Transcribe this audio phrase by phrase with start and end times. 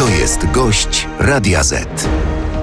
[0.00, 2.08] To jest gość Radia Z.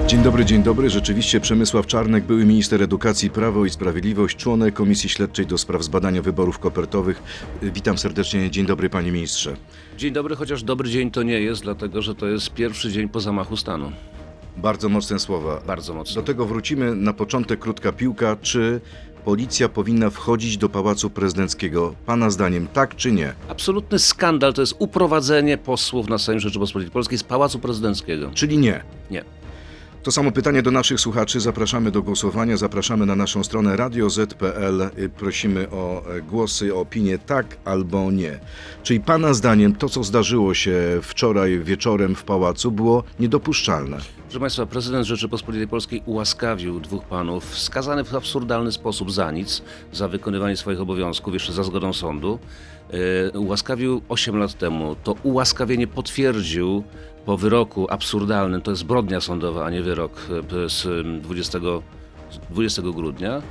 [0.06, 0.90] Dzień dobry, dzień dobry.
[0.90, 6.22] Rzeczywiście Przemysław Czarnek, były minister edukacji, Prawo i Sprawiedliwość, członek Komisji Śledczej do spraw zbadania
[6.22, 7.22] wyborów kopertowych.
[7.62, 8.50] Witam serdecznie.
[8.50, 9.56] Dzień dobry, panie ministrze.
[9.96, 13.20] Dzień dobry, chociaż dobry dzień to nie jest, dlatego że to jest pierwszy dzień po
[13.20, 13.92] zamachu stanu.
[14.56, 15.60] Bardzo mocne słowa.
[15.66, 16.14] Bardzo mocno.
[16.14, 16.94] Do tego wrócimy.
[16.94, 18.36] Na początek krótka piłka.
[18.42, 18.80] Czy
[19.18, 21.94] policja powinna wchodzić do Pałacu Prezydenckiego?
[22.06, 23.34] Pana zdaniem tak czy nie?
[23.48, 28.30] Absolutny skandal to jest uprowadzenie posłów na Sejm Rzeczypospolitej Polskiej z Pałacu Prezydenckiego.
[28.34, 28.82] Czyli nie.
[29.10, 29.24] Nie.
[30.08, 31.40] To samo pytanie do naszych słuchaczy.
[31.40, 32.56] Zapraszamy do głosowania.
[32.56, 34.90] Zapraszamy na naszą stronę radioz.pl.
[35.18, 38.38] Prosimy o e, głosy, o opinie tak albo nie.
[38.82, 43.98] Czyli Pana zdaniem to, co zdarzyło się wczoraj wieczorem w pałacu, było niedopuszczalne.
[44.22, 50.08] Proszę Państwa, prezydent Rzeczypospolitej Polskiej ułaskawił dwóch panów, skazanych w absurdalny sposób za nic, za
[50.08, 52.38] wykonywanie swoich obowiązków, jeszcze za zgodą sądu.
[53.32, 54.96] Yy, ułaskawił 8 lat temu.
[55.04, 56.84] To ułaskawienie potwierdził
[57.28, 60.12] po wyroku absurdalnym, to jest zbrodnia sądowa, a nie wyrok
[60.64, 60.86] e, z
[61.22, 61.58] 20,
[62.50, 63.42] 20 grudnia,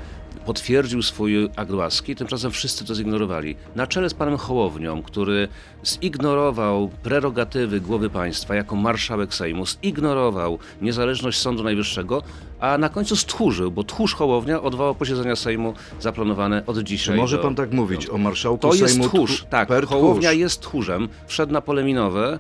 [0.46, 3.56] potwierdził swój akt łaski, tymczasem wszyscy to zignorowali.
[3.76, 5.48] Na czele z panem Hołownią, który
[5.86, 12.24] zignorował prerogatywy głowy państwa jako marszałek Sejmu, zignorował niezależność Sądu Najwyższego,
[12.60, 17.18] a na końcu stchórzył, bo tchórz Hołownia odwołał posiedzenia Sejmu zaplanowane od Czy dzisiaj.
[17.18, 19.08] może do- pan tak mówić o marszałku to jest Sejmu?
[19.10, 19.68] tchórz, tchu- tak.
[19.68, 20.40] per Hołownia tchórz.
[20.40, 21.10] jest tchórzem.
[21.28, 22.40] Wszedł na pole minowe, ym,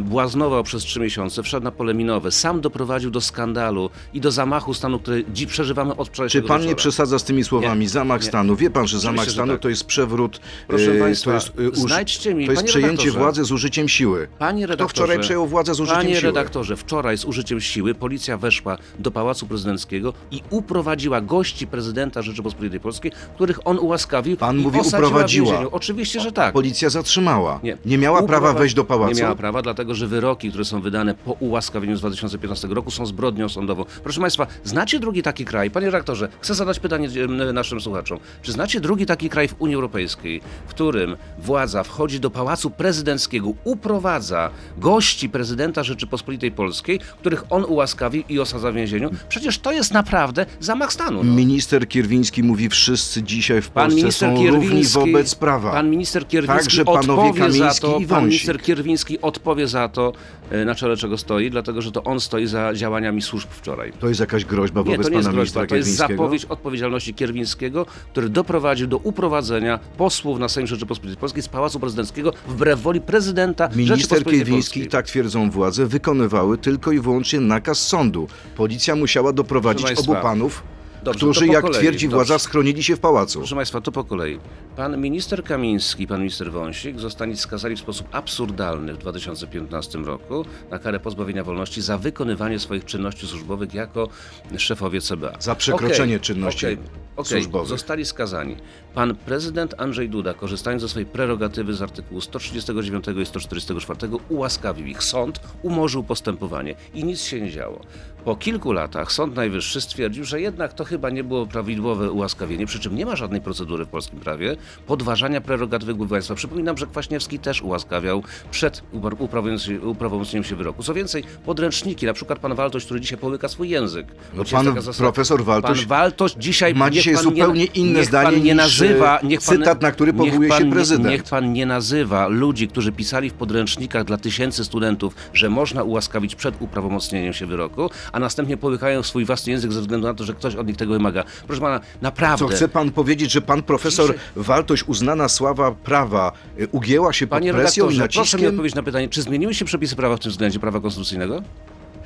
[0.00, 2.30] błaznował przez trzy miesiące, wszedł na pole minowe.
[2.32, 6.56] Sam doprowadził do skandalu i do zamachu stanu, który dziś przeżywamy od Czy wczorajszego pan
[6.60, 6.76] nie wieczora.
[6.78, 7.80] przesadza z tymi słowami?
[7.80, 8.26] Nie, Zamach nie.
[8.28, 8.56] stanu.
[8.56, 9.60] Wie pan, że zamach Oczywiście, że stanu tak.
[9.62, 10.40] to jest przewrót.
[10.68, 13.18] Proszę e, państwa, to jest, e, uż- znajdźcie mi, to jest panie przejęcie redaktorze.
[13.18, 14.28] władzy z użyciem siły.
[14.38, 16.22] Panie Kto redaktorze, wczoraj przejął władzę z użyciem Panie siły?
[16.32, 22.80] redaktorze, wczoraj z użyciem siły policja weszła do Pałacu Prezydenckiego i uprowadziła gości prezydenta Rzeczypospolitej
[22.80, 25.46] Polskiej, których on ułaskawił Pan i mówi osadziła w uprowadziła.
[25.46, 25.68] więzieniu.
[25.72, 26.52] Oczywiście, że tak.
[26.54, 27.60] Policja zatrzymała.
[27.84, 29.19] Nie, miała prawa Uprowadzi- wejść do pałacu.
[29.20, 33.06] Nie miała prawa, dlatego że wyroki, które są wydane po ułaskawieniu z 2015 roku są
[33.06, 33.84] zbrodnią sądową.
[34.02, 35.70] Proszę Państwa, znacie drugi taki kraj?
[35.70, 38.18] Panie redaktorze, chcę zadać pytanie em, naszym słuchaczom.
[38.42, 43.52] Czy znacie drugi taki kraj w Unii Europejskiej, w którym władza wchodzi do Pałacu Prezydenckiego,
[43.64, 49.10] uprowadza gości prezydenta Rzeczypospolitej Polskiej, których on ułaskawił i osadza w więzieniu?
[49.28, 51.24] Przecież to jest naprawdę zamach stanu.
[51.24, 51.34] No.
[51.34, 55.72] Minister Kierwiński mówi, wszyscy dzisiaj w Pan Polsce są równi wobec prawa.
[55.72, 59.88] Pan minister Kierwiński Także panowie odpowie za Kamiński to, i pan minister Kierwiński odpowie za
[59.88, 60.12] to,
[60.50, 63.92] e, na czele czego stoi, dlatego że to on stoi za działaniami służb wczoraj.
[63.92, 66.44] To jest jakaś groźba Nie, wobec to nie jest pana groźba, ministra to jest zapowiedź
[66.44, 72.82] odpowiedzialności Kierwińskiego, który doprowadził do uprowadzenia posłów na Sejm Rzeczypospolitej Polskiej z Pałacu Prezydenckiego wbrew
[72.82, 78.28] woli prezydenta Minister Kierwiński, tak twierdzą władze, wykonywały tylko i wyłącznie nakaz sądu.
[78.56, 80.62] Policja musiała doprowadzić obu panów,
[81.02, 82.16] dobrze, którzy, jak kolei, twierdzi dobrze.
[82.16, 83.38] władza, schronili się w pałacu.
[83.38, 84.38] Proszę Państwa, to po kolei.
[84.76, 90.78] Pan minister Kamiński pan minister Wąsik zostali skazani w sposób absurdalny w 2015 roku na
[90.78, 94.08] karę pozbawienia wolności za wykonywanie swoich czynności służbowych jako
[94.56, 95.32] szefowie CBA.
[95.38, 96.78] Za przekroczenie Okej, czynności okej,
[97.16, 97.46] okej.
[97.64, 98.56] Zostali skazani.
[98.94, 103.98] Pan prezydent Andrzej Duda, korzystając ze swojej prerogatywy z artykułu 139 i 144,
[104.28, 105.02] ułaskawił ich.
[105.02, 107.80] Sąd umorzył postępowanie i nic się nie działo.
[108.24, 112.80] Po kilku latach Sąd Najwyższy stwierdził, że jednak to chyba nie było prawidłowe ułaskawienie, przy
[112.80, 114.56] czym nie ma żadnej procedury w polskim prawie
[114.86, 116.34] podważania prerogatywy głowy państwa.
[116.34, 120.82] Przypominam, że Kwaśniewski też ułaskawiał przed upra- uprawomocnieniem się wyroku.
[120.82, 124.06] Co więcej, podręczniki, na przykład pan Waltoś, który dzisiaj połyka swój język.
[124.34, 128.34] No pan profesor Waltoś Pan Waltoś dzisiaj ma dzisiaj pan zupełnie nie, inne zdanie pan
[128.34, 131.08] nie niż, nazywa, e, niech pan, cytat, na który powołuje pan się prezydent.
[131.08, 136.34] Niech pan nie nazywa ludzi, którzy pisali w podręcznikach dla tysięcy studentów, że można ułaskawić
[136.34, 140.34] przed uprawomocnieniem się wyroku, a następnie połykają swój własny język ze względu na to, że
[140.34, 141.24] ktoś od nich tego wymaga.
[141.46, 142.48] Proszę pana, naprawdę.
[142.48, 147.38] Co chce pan powiedzieć, że pan profesor Waltoś, uznana sława prawa, y, ugięła się pod
[147.38, 148.54] Panie presją i redaktorze, proszę mi naciskiem?
[148.54, 151.42] odpowiedzieć na pytanie, czy zmieniły się przepisy prawa w tym względzie, prawa konstytucyjnego?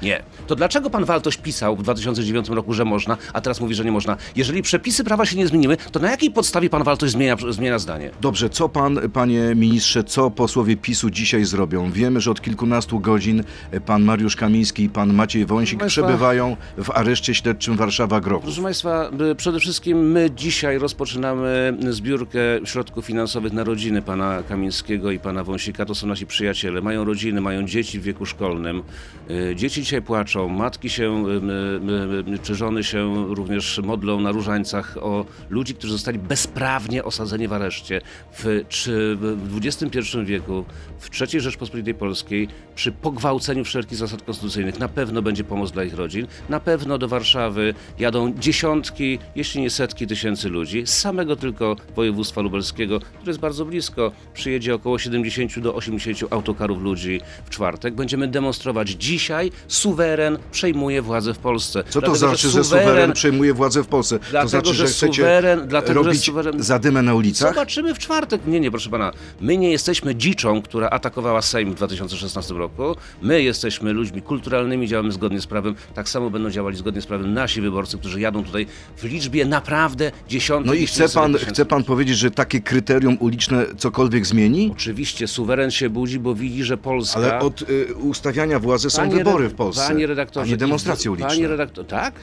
[0.05, 0.23] Nie.
[0.47, 3.93] To dlaczego pan Waltoś pisał w 2009 roku, że można, a teraz mówi, że nie
[3.93, 4.17] można?
[4.37, 8.11] Jeżeli przepisy prawa się nie zmieniły, to na jakiej podstawie pan Waltoś zmienia, zmienia zdanie?
[8.21, 11.91] Dobrze, co pan, panie ministrze, co posłowie PiSu dzisiaj zrobią?
[11.93, 13.45] Wiemy, że od kilkunastu godzin
[13.87, 18.43] pan Mariusz Kamiński i pan Maciej Wąsik Proszę przebywają w areszcie śledczym Warszawa-Grochów.
[18.43, 25.19] Proszę Państwa, przede wszystkim my dzisiaj rozpoczynamy zbiórkę środków finansowych na rodziny pana Kamińskiego i
[25.19, 25.85] pana Wąsika.
[25.85, 26.81] To są nasi przyjaciele.
[26.81, 28.83] Mają rodziny, mają dzieci w wieku szkolnym.
[29.31, 34.97] Y, Dzieci dzisiaj płaczą, matki się, em, em, czy żony się również modlą na różańcach
[35.01, 38.01] o ludzi, którzy zostali bezprawnie osadzeni w areszcie
[38.33, 40.65] w, czy w XXI wieku,
[40.99, 45.95] w III Rzeczpospolitej Polskiej, przy pogwałceniu wszelkich zasad konstytucyjnych, na pewno będzie pomoc dla ich
[45.95, 46.27] rodzin.
[46.49, 50.87] Na pewno do Warszawy jadą dziesiątki, jeśli nie setki tysięcy ludzi.
[50.87, 56.83] Z samego tylko województwa lubelskiego, które jest bardzo blisko, przyjedzie około 70 do 80 autokarów
[56.83, 57.95] ludzi w czwartek.
[57.95, 61.85] Będziemy demonstrować dzisiaj, suweren przejmuje władzę w Polsce.
[61.85, 64.19] Co to Dlatego, znaczy, że suweren przejmuje władzę w Polsce?
[64.19, 67.55] to Dlatego, znaczy, że, że chcecie suweren- dlatego, że robić suweren- zadymę na ulicach?
[67.55, 68.41] Zobaczymy w czwartek.
[68.47, 69.13] Nie, nie, proszę pana.
[69.41, 72.83] My nie jesteśmy dziczą, która atakowała Sejm w 2016 roku.
[73.23, 75.75] My jesteśmy ludźmi kulturalnymi, działamy zgodnie z prawem.
[75.95, 78.67] Tak samo będą działali zgodnie z prawem nasi wyborcy, którzy jadą tutaj
[78.97, 83.67] w liczbie naprawdę dziesiątek No i chce pan, chce pan powiedzieć, że takie kryterium uliczne
[83.79, 84.71] cokolwiek zmieni?
[84.73, 87.17] Oczywiście suweren się budzi, bo widzi, że Polska.
[87.19, 91.11] Ale od y, ustawiania władzy są Panie wybory w Polsce, Panie redaktorze, a nie demonstracje
[91.11, 91.29] uliczne.
[91.29, 92.15] Panie redaktor, tak?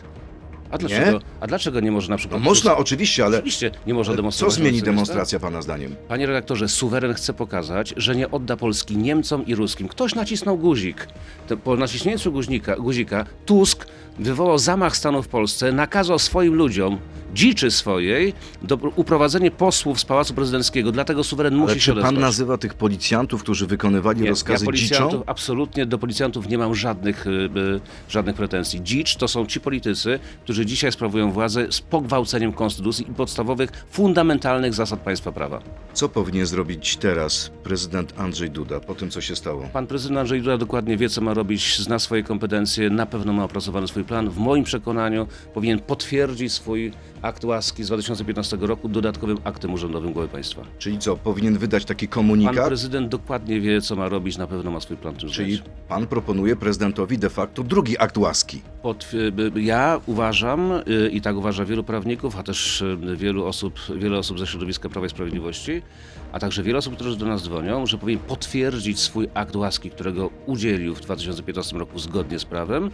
[0.71, 2.41] A dlaczego, a dlaczego nie może na no przykład.
[2.41, 4.55] można oczywiście, ale Oczywiście nie można co demonstrować.
[4.55, 4.91] zmieni ulicy miasta?
[4.91, 5.95] demonstracja pana zdaniem?
[6.07, 9.87] Panie redaktorze, suweren chce pokazać, że nie odda Polski Niemcom i Ruskim.
[9.87, 11.07] Ktoś nacisnął guzik.
[11.63, 13.85] Po naciśnięciu guzika, guzika Tusk
[14.19, 16.99] wywołał zamach stanu w Polsce, nakazał swoim ludziom,
[17.33, 20.91] dziczy swojej, do, uprowadzenie posłów z Pałacu Prezydenckiego.
[20.91, 22.21] Dlatego suweren Ale musi się czy pan odezwać.
[22.21, 25.23] nazywa tych policjantów, którzy wykonywali Nie, rozkazy ja policjantów, dziczą?
[25.25, 28.83] absolutnie do policjantów nie mam żadnych, y, y, żadnych pretensji.
[28.83, 34.73] Dzicz to są ci politycy, którzy dzisiaj sprawują władzę z pogwałceniem konstytucji i podstawowych, fundamentalnych
[34.73, 35.61] zasad państwa prawa.
[35.93, 39.63] Co powinien zrobić teraz prezydent Andrzej Duda po tym, co się stało?
[39.73, 43.43] Pan prezydent Andrzej Duda dokładnie wie, co ma robić, zna swoje kompetencje, na pewno ma
[43.43, 44.29] opracowany swój plan.
[44.29, 46.91] W moim przekonaniu powinien potwierdzić swój
[47.21, 50.61] akt łaski z 2015 roku dodatkowym aktem urzędowym głowy państwa.
[50.79, 52.67] Czyli co, powinien wydać taki Pan komunikat?
[52.67, 56.07] prezydent dokładnie wie, co ma robić, na pewno ma swój plan w tym Czyli pan
[56.07, 58.61] proponuje prezydentowi de facto drugi akt łaski.
[58.81, 63.79] Pod, y, ja uważam, y, i tak uważa wielu prawników, a też y, wielu osób,
[63.95, 65.81] wiele osób ze środowiska Prawa i Sprawiedliwości,
[66.31, 70.29] a także wiele osób, które do nas dzwonią, że powinien potwierdzić swój akt łaski, którego
[70.45, 72.91] udzielił w 2015 roku zgodnie z prawem,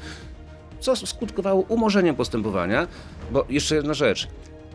[0.80, 2.88] co skutkowało umorzeniem postępowania,
[3.32, 4.28] bo jeszcze jedna rzecz.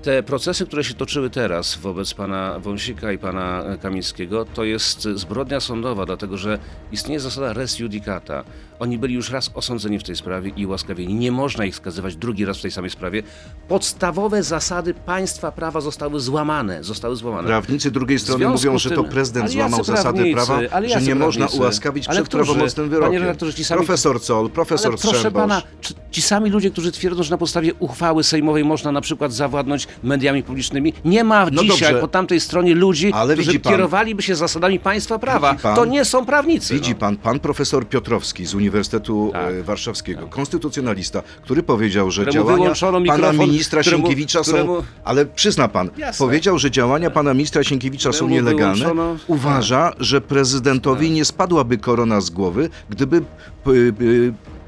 [0.03, 5.61] Te procesy, które się toczyły teraz wobec pana Wąsika i pana Kamińskiego, to jest zbrodnia
[5.61, 6.59] sądowa, dlatego że
[6.93, 8.45] istnieje zasada res judicata.
[8.79, 11.15] Oni byli już raz osądzeni w tej sprawie i ułaskawieni.
[11.15, 13.23] Nie można ich skazywać drugi raz w tej samej sprawie.
[13.69, 16.85] Podstawowe zasady państwa prawa zostały złamane.
[16.85, 17.49] Zostały złamane.
[17.49, 22.09] Prawnicy drugiej strony mówią, że to prezydent złamał zasady prawa, Ale że nie można ułaskawić
[22.09, 22.45] Ale przed którzy?
[22.45, 23.23] prawomocnym wyrokiem.
[23.63, 27.39] sami- Profesor Zoll, profesor Ale proszę pana, czy ci sami ludzie, którzy twierdzą, że na
[27.39, 32.01] podstawie uchwały sejmowej można na przykład zawładnąć mediami publicznymi, nie ma No dzisiaj dobrze.
[32.01, 35.55] po tamtej stronie ludzi, Ale którzy pan- kierowaliby się zasadami państwa prawa.
[35.55, 36.75] Pan- to nie są prawnicy.
[36.75, 36.97] Widzi no.
[36.97, 39.53] pan, pan profesor Piotrowski z Uniwersytetu Tak.
[39.55, 42.73] e, Warszawskiego, konstytucjonalista, który powiedział, że Któremu działania
[43.07, 44.83] pana ministra któremu- Sienkiewicza któremu- są...
[45.05, 46.27] Ale przyzna pan, Jasne.
[46.27, 48.85] powiedział, że działania pana ministra Sienkiewicza są Któremu nielegalne.
[48.85, 53.23] wyłączono- Uważa, że prezydentowi nie spadłaby korona z głowy, gdyby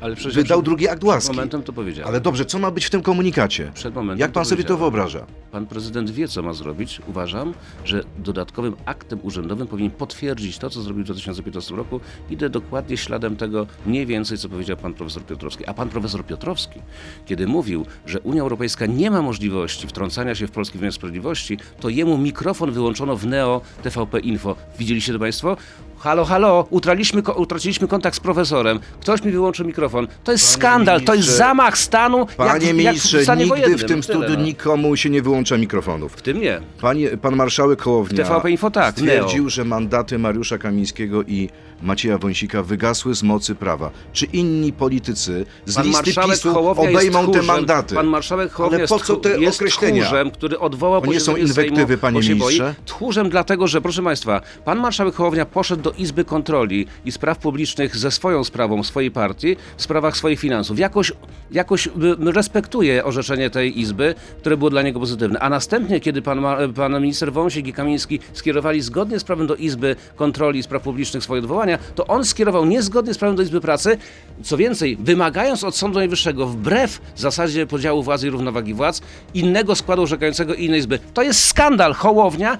[0.04, 1.32] Ale przecież wydał przed- drugi akt Przed łaski.
[1.32, 2.08] momentem to powiedziałem.
[2.08, 3.70] Ale dobrze, co ma być w tym komunikacie?
[3.74, 5.26] Przed momentem Jak pan to sobie to wyobraża?
[5.52, 7.00] Pan prezydent wie, co ma zrobić.
[7.06, 7.54] Uważam,
[7.84, 12.00] że dodatkowym aktem urzędowym powinien potwierdzić to, co zrobił w 2015 roku.
[12.30, 15.66] Idę dokładnie śladem tego, mniej więcej, co powiedział pan profesor Piotrowski.
[15.66, 16.80] A pan profesor Piotrowski,
[17.26, 21.88] kiedy mówił, że Unia Europejska nie ma możliwości wtrącania się w polski wymiar sprawiedliwości, to
[21.88, 24.56] jemu mikrofon wyłączono w Neo TVP Info.
[24.78, 25.56] Widzieliście to państwo?
[26.04, 28.80] Halo, halo, utraciliśmy, utraciliśmy kontakt z profesorem.
[29.00, 30.06] Ktoś mi wyłączył mikrofon.
[30.24, 32.26] To jest Panie skandal, to jest zamach stanu.
[32.36, 33.78] Panie jak, jak ministrze, w stanie nigdy wojennym.
[33.78, 34.44] w tym studiu no.
[34.44, 36.12] nikomu się nie wyłącza mikrofonów.
[36.12, 36.60] W tym nie.
[36.80, 39.50] Panie, pan marszałek Hołownia W TVP Info tak, stwierdził, Neo.
[39.50, 41.48] że mandaty Mariusza Kamińskiego i
[41.84, 43.90] Macieja Wąsika wygasły z mocy prawa.
[44.12, 47.44] Czy inni politycy z Pan listy marszałek PiSu Hołownia obejmą jest te tchórzem.
[47.46, 47.94] mandaty?
[47.94, 50.02] Pan marszałek Hołownia Ale po co te jest określenia?
[50.04, 52.38] tchórzem, który odwołał To nie są posiedzenie inwektywy, Sejmu, panie bo się boi.
[52.38, 52.74] ministrze?
[52.86, 57.96] Tchórzem dlatego, że proszę państwa, pan marszałek Hołownia poszedł do Izby Kontroli i Spraw Publicznych
[57.96, 60.78] ze swoją sprawą swojej partii w sprawach swoich finansów.
[60.78, 61.12] Jakoś,
[61.50, 61.90] jakoś y,
[62.32, 65.38] respektuje orzeczenie tej Izby, które było dla niego pozytywne.
[65.40, 69.54] A następnie, kiedy pan, ma- pan minister Wąsik i Kamiński skierowali zgodnie z prawem do
[69.56, 73.60] Izby Kontroli i Spraw Publicznych swoje odwołania, to on skierował niezgodnie z prawem do Izby
[73.60, 73.98] Pracy,
[74.42, 79.00] co więcej, wymagając od Sądu Najwyższego, wbrew zasadzie podziału władzy i równowagi władz,
[79.34, 80.98] innego składu orzekającego i innej Izby.
[81.14, 81.94] To jest skandal.
[81.94, 82.58] Hołownia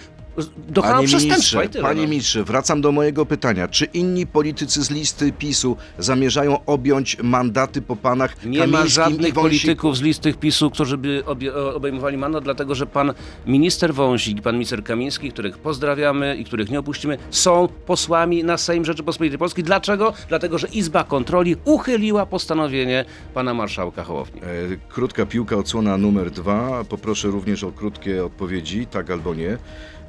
[0.68, 1.84] dokonał Panie przestępstwa ministrze, i tyle.
[1.84, 2.08] panie no.
[2.08, 3.68] ministrze, wracam do mojego pytania.
[3.68, 8.88] Czy inni politycy z listy PiSu zamierzają objąć mandaty po panach Nie Kamińskim ma i
[8.88, 9.40] żadnych Wąsiku?
[9.40, 13.14] polityków z listy PiSu, którzy by obie, obejmowali mandat, dlatego że pan
[13.46, 18.56] minister Wąsik i pan minister Kamiński, których pozdrawiamy i których nie opuścimy, są posłami na
[18.56, 19.64] Sejm Rzeczypospolitej Polskiej.
[19.64, 20.12] Dlaczego?
[20.28, 24.40] Dlatego, że Izba Kontroli uchyliła postanowienie pana marszałka Hołowni.
[24.40, 24.44] E,
[24.88, 26.84] Krótka piłka, odsłona numer dwa.
[26.88, 29.58] Poproszę również o krótkie odpowiedzi, tak albo nie.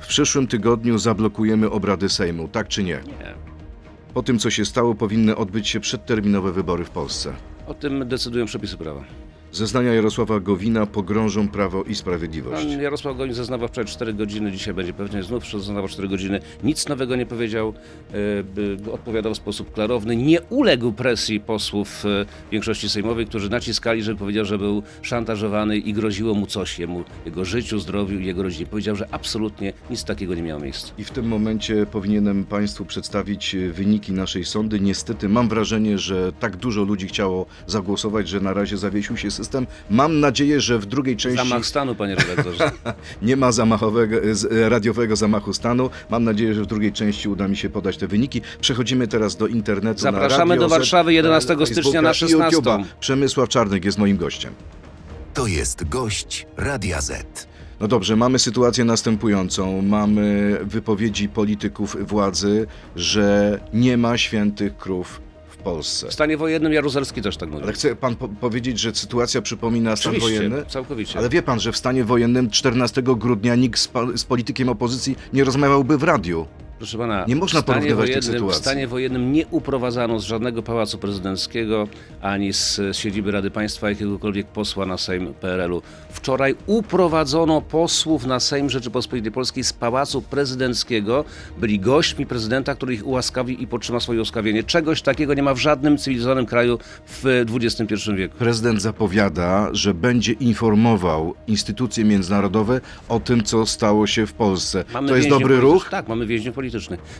[0.06, 2.94] W przyszłym tygodniu zablokujemy obrady Sejmu, tak czy nie?
[2.94, 3.34] Nie.
[4.14, 7.34] Po tym, co się stało, powinny odbyć się przedterminowe wybory w Polsce.
[7.68, 9.04] O tym decydują przepisy prawa.
[9.56, 12.66] Zeznania Jarosława Gowina pogrążą Prawo i Pan Sprawiedliwość.
[12.82, 16.40] Jarosław Gowin zeznawał wczoraj 4 godziny, dzisiaj będzie pewnie znów zeznawał 4 godziny.
[16.64, 17.74] Nic nowego nie powiedział,
[18.88, 20.16] e, odpowiadał w sposób klarowny.
[20.16, 25.94] Nie uległ presji posłów e, większości sejmowej, którzy naciskali, żeby powiedział, że był szantażowany i
[25.94, 28.66] groziło mu coś jemu, jego życiu, zdrowiu i jego rodzinie.
[28.66, 30.94] Powiedział, że absolutnie nic takiego nie miało miejsca.
[30.98, 34.80] I w tym momencie powinienem Państwu przedstawić e, wyniki naszej sądy.
[34.80, 39.45] Niestety mam wrażenie, że tak dużo ludzi chciało zagłosować, że na razie zawiesił się system.
[39.90, 42.72] Mam nadzieję, że w drugiej części Zamach stanu, panie redaktorze.
[43.22, 45.90] nie ma zamachowego, e, e, radiowego zamachu stanu.
[46.10, 48.42] Mam nadzieję, że w drugiej części uda mi się podać te wyniki.
[48.62, 50.06] Przechodzimy teraz do internetu.
[50.06, 52.58] na Zapraszamy Radio do Warszawy 11 na stycznia na Facebooka i 16.
[52.58, 52.84] YouTube'a.
[53.00, 54.54] Przemysław Czarnek jest moim gościem.
[55.34, 57.48] To jest gość Radia Z.
[57.80, 59.82] No dobrze, mamy sytuację następującą.
[59.82, 65.22] Mamy wypowiedzi polityków władzy, że nie ma świętych krów
[65.66, 66.08] Polsce.
[66.08, 67.64] W stanie wojennym Jaruzelski też tak mówi.
[67.64, 70.66] Ale chce pan po powiedzieć, że sytuacja przypomina stan Oczywiście, wojenny?
[70.66, 71.20] całkowicie.
[71.20, 75.44] Ale wie pan, że w stanie wojennym 14 grudnia nikt z, z politykiem opozycji nie
[75.44, 76.48] rozmawiałby w radiu.
[76.78, 78.60] Proszę pana, Nie można w stanie porównywać tych wojennym, sytuacji.
[78.60, 81.88] W stanie wojennym nie uprowadzano z żadnego pałacu prezydenckiego
[82.22, 85.82] ani z siedziby Rady Państwa jakiegokolwiek posła na Sejm PRL-u.
[86.10, 91.26] Wczoraj uprowadzono posłów na Sejm Rzeczypospolitej Polskiej z pałacu prezydenckiego.
[91.58, 94.64] Byli gośćmi prezydenta, który ich ułaskawił i podtrzyma swoje ułaskawienie.
[94.64, 98.38] Czegoś takiego nie ma w żadnym cywilizowanym kraju w XXI wieku.
[98.38, 104.84] Prezydent zapowiada, że będzie informował instytucje międzynarodowe o tym, co stało się w Polsce.
[104.94, 105.90] Mamy to jest dobry ruch?
[105.90, 106.65] Tak, mamy więźniów politycznych.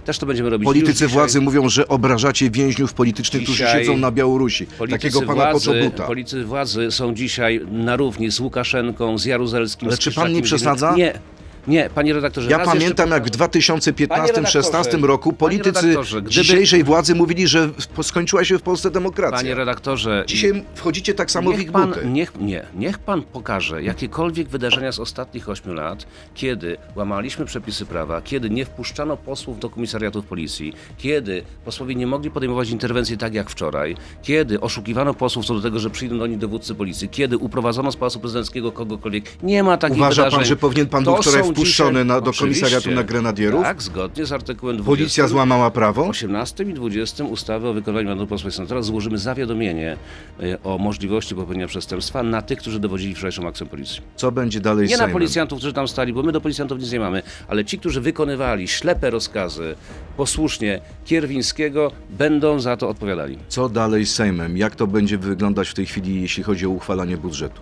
[0.06, 0.66] Też to będziemy robić.
[0.66, 4.66] Politycy dzisiaj- władzy mówią, że obrażacie więźniów politycznych, którzy Dzisiaj siedzą na Białorusi.
[4.66, 6.04] Politycy Takiego pana władzy, Poczobuta.
[6.08, 9.88] politycy władzy są dzisiaj na równi z Łukaszenką, z Jaruzelskim.
[9.88, 10.96] Ale z czy pan nie przesadza?
[10.96, 11.20] Nie,
[11.68, 12.50] nie, panie redaktorze.
[12.52, 18.04] Ja pamiętam, jeszcze jak w 2015-16 redaktorze, roku politycy gdyby- dzisiejszej władzy mówili, że w-
[18.06, 19.38] skończyła się w Polsce demokracja.
[19.38, 22.06] Panie redaktorze, Dzisiaj wchodzicie tak samo w ich pan, buty.
[22.06, 28.22] niech, nie, niech pan pokaże jakiekolwiek wydarzenia z ostatnich ośmiu lat, kiedy łamaliśmy przepisy prawa,
[28.22, 33.50] kiedy nie wpuszczano posłów do komisariatów policji, kiedy posłowie nie mogli podejmować interwencji tak jak
[33.50, 37.92] wczoraj, kiedy oszukiwano posłów co do tego, że przyjdą do nich dowódcy policji, kiedy uprowadzono
[37.92, 39.26] z Pałacu Prezydenckiego kogokolwiek.
[39.44, 40.40] Nie ma takich Uważa wydarzeń.
[40.40, 43.64] pan, że powinien pan To był wczoraj są wpuszczony dzisiaj- na, do komisariatu na grenadierów?
[43.64, 44.98] Tak, zgodnie z artykułem 20.
[44.98, 46.08] Policja złamała prawo?
[46.08, 49.98] 18 i 20 ustawy o wykonywaniu mandatu posła i senatora złożymy zawiadomienie
[50.44, 54.02] e, o możliwości popełnienia przestępstwa na tych, którzy dowodzili wczorajszą akcją policji.
[54.16, 56.92] Co będzie dalej z Nie na policjantów, którzy tam stali, bo my do policjantów nic
[56.92, 59.76] nie mamy, ale ci, którzy wykonywali ślepe rozkazy
[60.18, 63.38] posłusznie Kierwińskiego, będą za to odpowiadali.
[63.48, 64.58] Co dalej z Sejmem?
[64.58, 67.62] Jak to będzie wyglądać w tej chwili, jeśli chodzi o uchwalanie budżetu?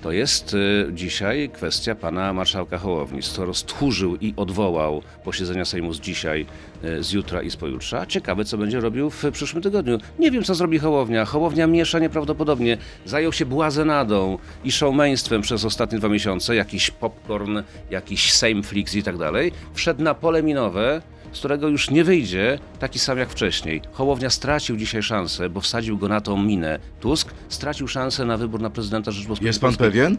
[0.00, 6.00] To jest y, dzisiaj kwestia pana marszałka Hołowni, skoro stchórzył i odwołał posiedzenia Sejmu z
[6.00, 6.46] dzisiaj,
[6.84, 8.06] y, z jutra i z pojutrza.
[8.06, 9.98] Ciekawe, co będzie robił w przyszłym tygodniu.
[10.18, 11.24] Nie wiem, co zrobi Hołownia.
[11.24, 12.78] Hołownia miesza nieprawdopodobnie.
[13.04, 16.54] Zajął się błazenadą i showmeństwem przez ostatnie dwa miesiące.
[16.56, 17.58] Jakiś popcorn,
[17.90, 19.52] jakiś Sejmflix i tak dalej.
[19.74, 23.82] Wszedł na pole minowe, z którego już nie wyjdzie taki sam jak wcześniej.
[23.92, 26.78] Hołownia stracił dzisiaj szansę, bo wsadził go na tą minę.
[27.00, 30.16] Tusk stracił szansę na wybór na prezydenta Rzeczypospolitej Jest pan pewien?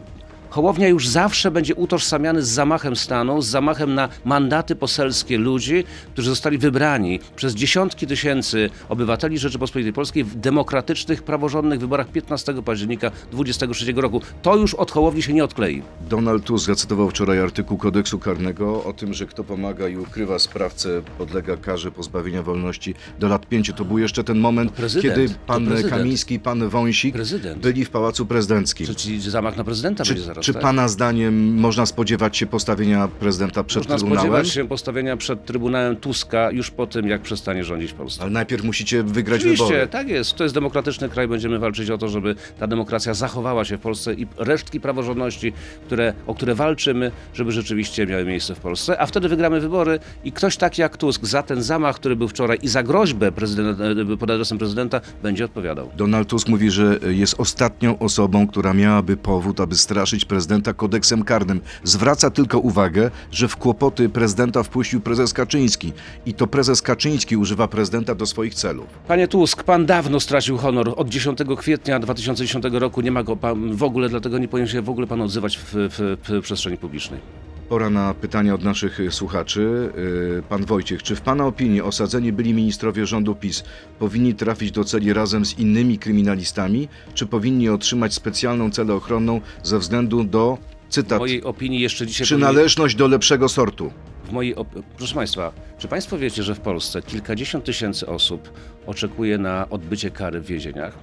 [0.52, 6.30] Hołownia już zawsze będzie utożsamiany z zamachem stanu, z zamachem na mandaty poselskie ludzi, którzy
[6.30, 13.92] zostali wybrani przez dziesiątki tysięcy obywateli Rzeczypospolitej Polskiej w demokratycznych, praworządnych wyborach 15 października 23
[13.92, 14.20] roku.
[14.42, 15.82] To już od Hołowni się nie odklei.
[16.08, 21.02] Donald Tusk zacytował wczoraj artykuł kodeksu karnego o tym, że kto pomaga i ukrywa sprawcę,
[21.18, 23.72] podlega karze pozbawienia wolności do lat pięciu.
[23.72, 25.68] To był jeszcze ten moment, prezydent, kiedy pan.
[25.90, 27.62] Kamiński i pan Wąsik Prezydent.
[27.62, 28.86] byli w Pałacu Prezydenckim.
[28.86, 30.62] Czy, czyli zamach na prezydenta Czy, będzie zaraz, czy tak?
[30.62, 34.20] pana zdaniem można spodziewać się postawienia prezydenta przed Można Trybunałem?
[34.20, 38.22] spodziewać się postawienia przed Trybunałem Tuska już po tym, jak przestanie rządzić w Polsce.
[38.22, 39.86] Ale najpierw musicie wygrać Oczywiście, wybory.
[39.86, 40.34] tak jest.
[40.34, 41.28] To jest demokratyczny kraj.
[41.28, 45.52] Będziemy walczyć o to, żeby ta demokracja zachowała się w Polsce i resztki praworządności,
[45.86, 49.00] które, o które walczymy, żeby rzeczywiście miały miejsce w Polsce.
[49.00, 52.58] A wtedy wygramy wybory i ktoś taki jak Tusk za ten zamach, który był wczoraj
[52.62, 55.90] i za groźbę e, pod adresem prezydenta będzie odpowiadał.
[55.96, 61.60] Donald Tusk mówi, że jest ostatnią osobą, która miałaby powód, aby straszyć prezydenta kodeksem karnym.
[61.84, 65.92] Zwraca tylko uwagę, że w kłopoty prezydenta wpuścił prezes Kaczyński
[66.26, 68.86] i to prezes Kaczyński używa prezydenta do swoich celów.
[69.08, 70.94] Panie Tusk, pan dawno stracił honor.
[70.96, 74.82] Od 10 kwietnia 2010 roku nie ma go pan w ogóle, dlatego nie powinien się
[74.82, 77.20] w ogóle pan odzywać w, w, w przestrzeni publicznej.
[77.68, 79.92] Pora na pytania od naszych słuchaczy.
[80.38, 83.64] Y, Pan Wojciech, czy w Pana opinii osadzeni byli ministrowie rządu PiS
[83.98, 89.78] powinni trafić do celi razem z innymi kryminalistami, czy powinni otrzymać specjalną celę ochronną ze
[89.78, 92.24] względu do, W cytat, mojej opinii jeszcze dzisiaj...
[92.24, 93.92] przynależność do lepszego sortu?
[94.24, 98.52] W mojej op- Proszę Państwa, czy Państwo wiecie, że w Polsce kilkadziesiąt tysięcy osób
[98.86, 100.98] oczekuje na odbycie kary w więzieniach?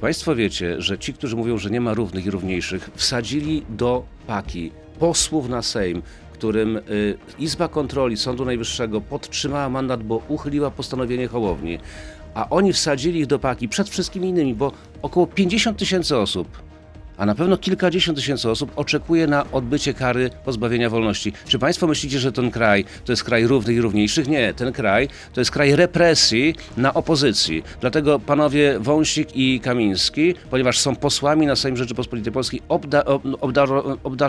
[0.00, 4.72] Państwo wiecie, że ci, którzy mówią, że nie ma równych i równiejszych, wsadzili do paki
[4.98, 6.02] posłów na Sejm,
[6.32, 11.78] którym y, Izba Kontroli Sądu Najwyższego podtrzymała mandat, bo uchyliła postanowienie Hołowni,
[12.34, 16.69] a oni wsadzili ich do paki przed wszystkimi innymi, bo około 50 tysięcy osób
[17.20, 21.32] a na pewno kilkadziesiąt tysięcy osób oczekuje na odbycie kary pozbawienia wolności.
[21.48, 24.28] Czy Państwo myślicie, że ten kraj to jest kraj równych i równiejszych?
[24.28, 27.62] Nie, ten kraj to jest kraj represji na opozycji.
[27.80, 33.04] Dlatego panowie Wąsik i Kamiński, ponieważ są posłami na Sejm Rzeczypospolitej Polskiej obda,
[33.40, 33.68] obdar,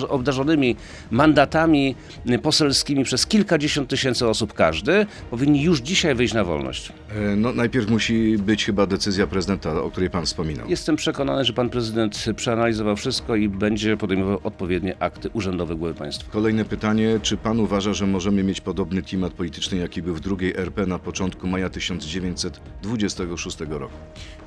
[0.09, 0.75] obdarzonymi
[1.11, 1.95] mandatami
[2.43, 6.91] poselskimi przez kilkadziesiąt tysięcy osób każdy, powinni już dzisiaj wyjść na wolność.
[7.15, 10.69] E, No, najpierw musi być chyba decyzja prezydenta, o której Pan wspominał.
[10.69, 16.31] Jestem przekonany, że pan prezydent przeanalizował wszystko i będzie podejmował odpowiednie akty urzędowe głowy państwa.
[16.31, 20.53] Kolejne pytanie, czy Pan uważa, że możemy mieć podobny klimat polityczny, jaki był w drugiej
[20.57, 23.93] RP na początku maja 1926 roku?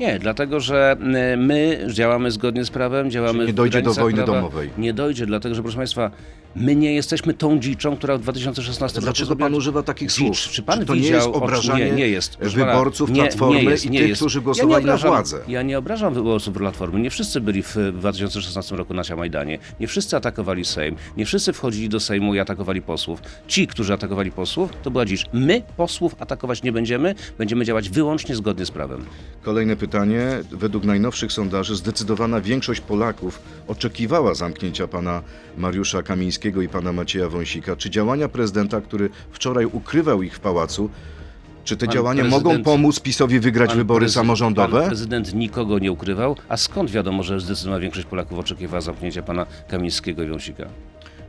[0.00, 0.96] Nie, dlatego że
[1.34, 4.32] y, my działamy zgodnie z prawem, działamy Czyli nie dojdzie do wojny prawa.
[4.32, 4.70] domowej.
[4.78, 6.10] Nie dojdzie, dlatego że proszę państwa,
[6.56, 10.18] my nie jesteśmy tą dziczą, która w 2016 roku Dlaczego Pan używa takich Dzicz.
[10.18, 10.38] słów?
[10.38, 12.36] Czy pan to nie widział jest oczy- obrażanie nie, nie jest.
[12.38, 14.20] Wyborców nie- Platformy nie jest, i nie tych, jest.
[14.20, 15.38] którzy Ja nie głosowali na obrażam- władzę?
[15.48, 17.00] Ja nie obrażam wyborców Platformy.
[17.00, 19.58] Nie wszyscy byli w w 2016 roku na Majdanie.
[19.80, 20.96] Nie wszyscy atakowali Sejm.
[21.16, 23.22] Nie wszyscy wchodzili do Sejmu i atakowali posłów.
[23.46, 25.24] Ci, którzy atakowali posłów, to była dziś.
[25.32, 27.14] My posłów atakować nie będziemy.
[27.38, 29.04] Będziemy działać wyłącznie zgodnie z prawem.
[29.42, 30.26] Kolejne pytanie.
[30.50, 35.22] Według najnowszych sondaży zdecydowana większość Polaków oczekiwała zamknięcia pana
[35.58, 37.76] Mariusza Kamińskiego i pana Macieja Wąsika.
[37.76, 40.90] Czy działania prezydenta, który wczoraj ukrywał ich w pałacu,
[41.64, 44.78] czy te Pan działania mogą pomóc PiSowi wygrać wybory prezydent- samorządowe?
[44.78, 46.36] Pan prezydent nikogo nie ukrywał.
[46.48, 50.64] A skąd wiadomo, że zdecydowana większość Polaków oczekiwała zamknięcia pana Kamińskiego i Wąsika?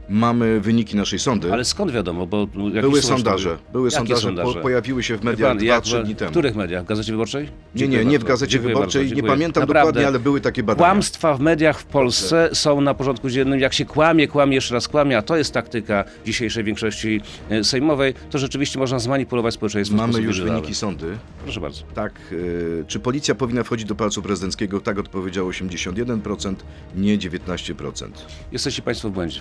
[0.10, 1.54] Mamy wyniki naszej sądy.
[1.54, 2.28] Ale skąd wiadomo?
[2.28, 2.48] Bo
[2.82, 3.58] Były sondaże.
[3.74, 4.22] Były Jakie sondaże.
[4.22, 4.54] sondaże?
[4.54, 6.32] Po, pojawiły się w mediach pan, jak- 2-3 dni W temu.
[6.32, 6.84] których mediach?
[6.84, 7.44] W Gazecie Wyborczej?
[7.44, 8.28] Nie, Dziękuję nie, nie w bardzo.
[8.34, 9.02] Gazecie Dziękuję Wyborczej.
[9.06, 9.88] bardzo, nie pamiętam Naprawdę.
[9.92, 10.88] dokładnie, ale były takie badania.
[10.90, 13.60] Kłamstwa w mediach w Polsce są na porządku dziennym.
[13.60, 18.14] Jak się kłamie, kłamie, jeszcze raz kłamie, a to jest taktyka dzisiejszej większości e, sejmowej,
[18.32, 19.96] to rzeczywiście można zmanipulować społeczeństwo.
[19.98, 21.18] w Mamy już wyniki sądy.
[21.44, 21.84] Proszę bardzo.
[21.96, 22.14] Tak.
[22.32, 24.82] y, czy policja powinna wchodzić do Pałacu Prezydenckiego?
[24.82, 26.56] Tak odpowiedziało 81%,
[26.96, 28.08] nie 19%.
[28.52, 29.40] Jesteście Państwo w błędzie.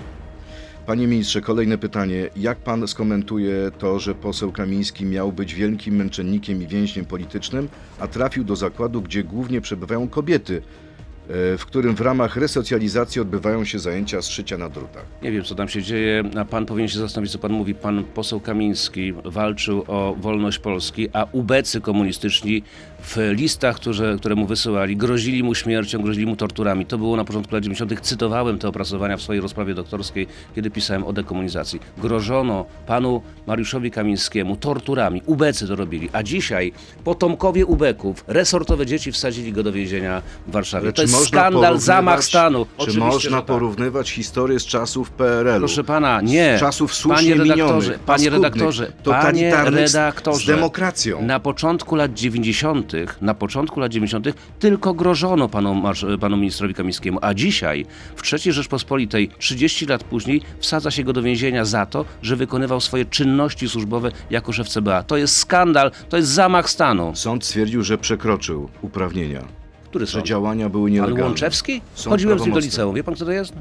[0.86, 2.30] Panie ministrze, kolejne pytanie.
[2.36, 7.68] Jak pan skomentuje to, że poseł Kamiński miał być wielkim męczennikiem i więźniem politycznym,
[7.98, 13.64] a trafił do zakładu, gdzie głównie przebywają kobiety, e, w którym w ramach resocjalizacji odbywają
[13.64, 15.04] się zajęcia z szycia na drutach?
[15.22, 17.74] Nie wiem, co tam się dzieje, pan powinien się zastanowić, co pan mówi.
[17.74, 22.62] Pan poseł Kamiński walczył o wolność Polski, a ubecy komunistyczni
[23.04, 26.86] w listach, które, które mu wysyłali, grozili mu śmiercią, grozili mu torturami.
[26.86, 28.00] To było na początku lat 90.
[28.00, 31.80] Cytowałem te opracowania w swojej rozprawie doktorskiej, kiedy pisałem o dekomunizacji.
[31.98, 35.22] Grożono panu Mariuszowi Kamińskiemu torturami.
[35.26, 36.08] Ubecy to robili.
[36.12, 36.72] A dzisiaj
[37.04, 40.92] potomkowie ubeków, resortowe dzieci wsadzili go do więzienia w Warszawie.
[40.92, 42.64] to jest skandal, zamach stanu.
[42.66, 43.46] Czy Oczywiście, można tak.
[43.46, 45.58] porównywać historię z czasów PRL-u?
[45.58, 46.56] Proszę pana, nie.
[46.56, 50.44] Z czasów słusznie panie redaktorze, minionych, panie redaktorze, panie redaktorze.
[50.44, 51.22] z demokracją.
[51.22, 54.26] Na początku lat 90., na początku lat 90.
[54.58, 55.82] tylko grożono panu,
[56.20, 61.22] panu ministrowi Kamińskiemu, a dzisiaj w III Rzeczpospolitej 30 lat później wsadza się go do
[61.22, 65.02] więzienia za to, że wykonywał swoje czynności służbowe jako szef CBA.
[65.02, 67.12] To jest skandal, to jest zamach stanu.
[67.14, 69.44] Sąd stwierdził, że przekroczył uprawnienia,
[69.84, 70.26] Który że sąd?
[70.26, 71.22] działania były nielegalne.
[71.24, 71.80] Łączewski?
[71.94, 72.94] Sąd Chodziłem z nim do liceum.
[72.94, 73.52] Wie pan, kto to jest?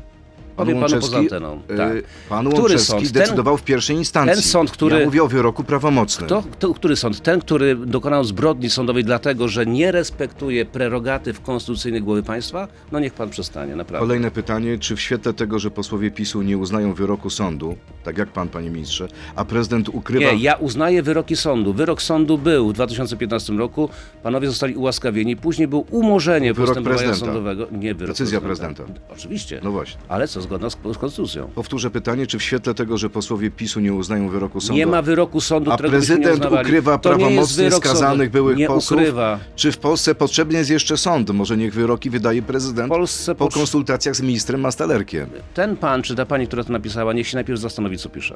[0.55, 1.61] Powiem panu poza anteną.
[1.71, 1.93] y, Tak.
[2.29, 3.03] Pan Który Łączewski sąd?
[3.03, 4.33] Ten- decydował w pierwszej instancji.
[4.33, 6.25] ten sąd, który- Ja mówię o wyroku prawomocnym.
[6.27, 7.21] Kto, kto, który sąd?
[7.21, 12.67] Ten, który dokonał zbrodni sądowej dlatego, że nie respektuje prerogatyw konstytucyjnych głowy państwa?
[12.91, 13.99] No niech pan przestanie, naprawdę.
[14.07, 18.29] Kolejne pytanie, czy w świetle tego, że posłowie PiSu nie uznają wyroku sądu, tak jak
[18.29, 20.31] pan, panie ministrze, a prezydent ukrywa...
[20.31, 21.73] Nie, ja uznaję wyroki sądu.
[21.73, 23.89] Wyrok sądu był w 2015 roku,
[24.23, 27.25] panowie zostali ułaskawieni, później był umorzenie Wyrok postępowania prezydenta.
[27.25, 27.67] sądowego.
[27.71, 28.83] Nie wyrok Decyzja prezydenta.
[29.13, 29.59] Oczywiście.
[29.63, 30.01] No właśnie.
[30.09, 31.47] Ale co, zgodna z, z konstytucją.
[31.55, 35.01] Powtórzę pytanie, czy w świetle tego, że posłowie PiSu nie uznają wyroku sądu, Nie ma
[35.01, 39.39] wyroku sądu, a prezydent ukrywa prawomocnie skazanych byłych nie posłów, ukrywa.
[39.55, 41.29] czy w Polsce potrzebny jest jeszcze sąd?
[41.29, 45.29] Może niech wyroki wydaje prezydent Polsce po konsultacjach z ministrem Mastalerkiem.
[45.53, 48.35] Ten pan, czy ta pani, która to napisała, niech się najpierw zastanowi, co pisze.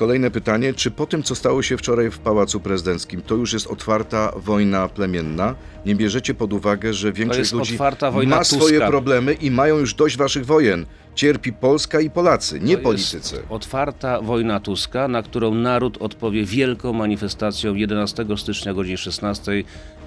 [0.00, 3.66] Kolejne pytanie, czy po tym, co stało się wczoraj w Pałacu Prezydenckim, to już jest
[3.66, 5.54] otwarta wojna plemienna?
[5.86, 7.78] Nie bierzecie pod uwagę, że większość ludzi
[8.26, 8.88] ma swoje Tuska.
[8.88, 10.86] problemy i mają już dość waszych wojen.
[11.14, 13.42] Cierpi Polska i Polacy, nie To politycy.
[13.48, 19.64] Otwarta wojna Tuska, na którą naród odpowie wielką manifestacją 11 stycznia o godzinie 16.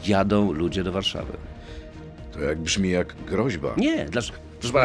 [0.07, 1.33] Jadą ludzie do Warszawy.
[2.31, 3.73] To jak brzmi jak groźba.
[3.77, 4.37] Nie, dlaczego?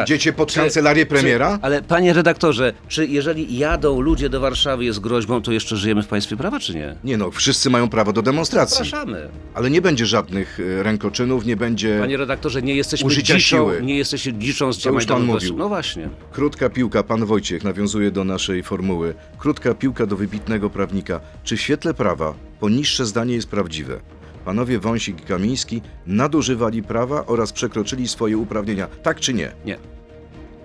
[0.03, 1.57] Idziecie pod kancelarię premiera?
[1.57, 6.03] Czy, ale panie redaktorze, czy jeżeli jadą ludzie do Warszawy jest groźbą, to jeszcze żyjemy
[6.03, 6.95] w państwie prawa, czy nie?
[7.03, 8.85] Nie no, wszyscy mają prawo do demonstracji.
[8.85, 9.29] Zapraszamy.
[9.53, 13.81] Ale nie będzie żadnych e, rękoczynów, nie będzie Panie redaktorze, nie jesteśmy Użycia dziczą, siły.
[13.81, 15.57] nie jesteśmy dziczą z To już pan mówił.
[15.57, 16.09] No właśnie.
[16.31, 19.13] Krótka piłka, pan Wojciech nawiązuje do naszej formuły.
[19.37, 21.19] Krótka piłka do wybitnego prawnika.
[21.43, 23.99] Czy w świetle prawa poniższe zdanie jest prawdziwe?
[24.45, 28.87] Panowie Wąsik i Kamiński nadużywali prawa oraz przekroczyli swoje uprawnienia.
[29.03, 29.51] Tak czy nie?
[29.65, 29.77] Nie.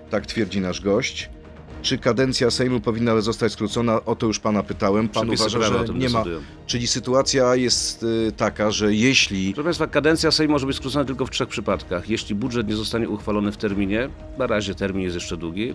[0.09, 1.29] Tak twierdzi nasz gość.
[1.81, 4.05] Czy kadencja Sejmu powinna zostać skrócona?
[4.05, 5.09] O to już pana pytałem.
[5.09, 6.19] Pan Przepisy uważa, że tym nie ma.
[6.19, 6.41] decydują.
[6.65, 11.25] Czyli sytuacja jest y, taka, że jeśli Proszę Państwa, kadencja Sejmu może być skrócona tylko
[11.25, 12.09] w trzech przypadkach.
[12.09, 15.73] Jeśli budżet nie zostanie uchwalony w terminie, na razie termin jest jeszcze długi.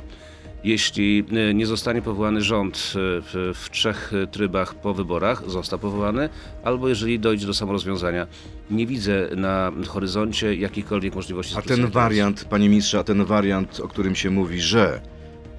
[0.64, 6.28] Jeśli e, nie zostanie powołany rząd e, w, w trzech trybach po wyborach, został powołany,
[6.64, 8.26] albo jeżeli dojdzie do samorozwiązania.
[8.70, 13.88] Nie widzę na horyzoncie jakichkolwiek możliwości A ten wariant, panie ministrze, a ten wariant, o
[13.88, 15.00] którym się mówi, że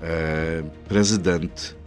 [0.01, 1.80] e, prezydent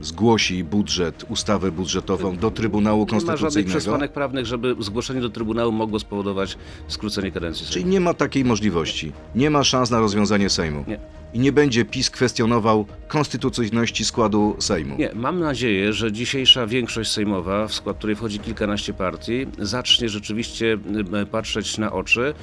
[0.00, 3.70] zgłosi budżet, ustawę budżetową do Trybunału Nie ma żadnych Konstytucyjnego.
[3.78, 9.12] przesłanek prawnych, żeby zgłoszenie do Trybunału mogło spowodować skrócenie kadencji Czyli nie ma takiej możliwości.
[9.34, 10.84] Nie ma szans na rozwiązanie Sejmu.
[10.88, 10.98] Nie.
[11.34, 14.96] I nie będzie PiS kwestionował konstytucyjności składu Sejmu.
[14.98, 20.78] Nie, mam nadzieję, że dzisiejsza większość sejmowa, w skład której wchodzi kilkanaście partii, zacznie rzeczywiście
[21.22, 22.34] y, patrzeć na oczy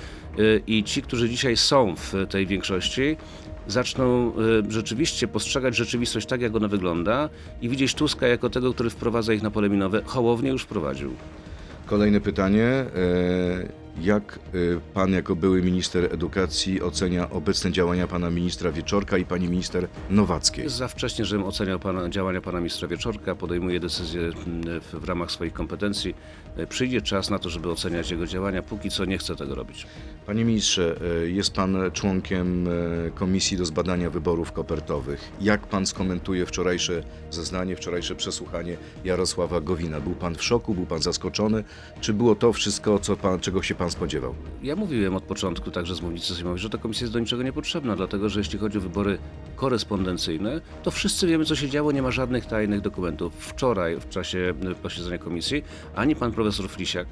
[0.67, 3.17] i ci, którzy dzisiaj są w tej większości,
[3.71, 4.31] zaczną
[4.67, 7.29] y, rzeczywiście postrzegać rzeczywistość tak, jak ona wygląda
[7.61, 10.01] i widzieć Tuska jako tego, który wprowadza ich na pole minowe.
[10.05, 11.13] Hołownie już wprowadził.
[11.85, 12.65] Kolejne pytanie.
[12.65, 19.25] E, jak e, pan jako były minister edukacji ocenia obecne działania pana ministra Wieczorka i
[19.25, 20.63] pani minister Nowackiej?
[20.63, 24.33] Jest za wcześnie, żebym oceniał pana, działania pana ministra Wieczorka, podejmuje decyzje mm,
[24.81, 26.15] w, w ramach swoich kompetencji.
[26.69, 28.61] Przyjdzie czas na to, żeby oceniać jego działania.
[28.61, 29.87] Póki co nie chcę tego robić.
[30.25, 35.31] Panie ministrze, e, jest pan członkiem e, Komisji do Zbadania Wyborów Kopertowych.
[35.41, 39.99] Jak pan skomentuje wczorajsze zeznanie, wczorajsze przesłuchanie Jarosława Gowina?
[39.99, 41.63] Był pan w szoku, był pan zaskoczony?
[42.01, 44.35] Czy było to wszystko, co pan, czego się pan spodziewał?
[44.63, 48.29] Ja mówiłem od początku, także z mównicy że ta komisja jest do niczego niepotrzebna, dlatego
[48.29, 49.17] że jeśli chodzi o wybory
[49.55, 53.33] korespondencyjne, to wszyscy wiemy, co się działo, nie ma żadnych tajnych dokumentów.
[53.39, 55.63] Wczoraj, w czasie y, posiedzenia komisji,
[55.95, 57.07] ani pan profesor Flisiak,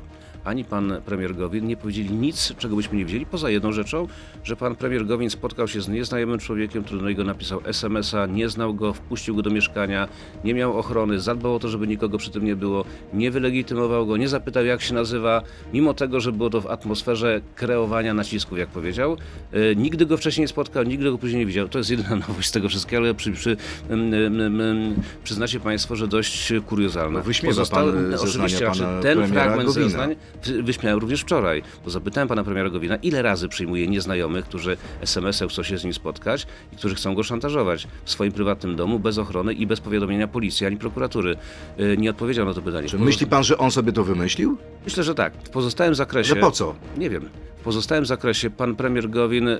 [0.45, 4.08] ani pan premier Gowin nie powiedzieli nic, czego byśmy nie wiedzieli, poza jedną rzeczą,
[4.43, 8.49] że pan premier Gowin spotkał się z nieznajomym człowiekiem, który do niego napisał SMS-a, nie
[8.49, 10.08] znał go, wpuścił go do mieszkania,
[10.43, 14.17] nie miał ochrony, zadbał o to, żeby nikogo przy tym nie było, nie wylegitymował go,
[14.17, 15.41] nie zapytał, jak się nazywa,
[15.73, 19.17] mimo tego, że było to w atmosferze kreowania nacisków, jak powiedział.
[19.52, 21.67] E, nigdy go wcześniej nie spotkał, nigdy go później nie widział.
[21.67, 23.58] To jest jedyna nowość z tego wszystkiego, ale przy, przy,
[23.89, 27.19] mm, mm, mm, przyznacie Państwo, że dość kuriozalna.
[27.19, 29.89] No, wyśmiewa pan, e, oczywiście, pana ten fragment Gowina.
[29.89, 30.15] zeznań
[30.63, 35.63] wyśmiałem również wczoraj, bo zapytałem pana premiera Gowina, ile razy przyjmuje nieznajomych, którzy SMS-em chcą
[35.63, 39.54] się z nim spotkać i którzy chcą go szantażować w swoim prywatnym domu, bez ochrony
[39.54, 41.36] i bez powiadomienia policji ani prokuratury.
[41.78, 42.88] E, Nie odpowiedział na to pytanie.
[42.88, 44.58] Czy myśli pan, że on sobie to wymyślił?
[44.86, 45.34] Myślę, że tak.
[45.44, 46.30] W pozostałym zakresie.
[46.30, 46.76] Że po co?
[46.98, 47.30] Nie wiem.
[47.60, 49.52] W pozostałym zakresie pan premier Gowin y,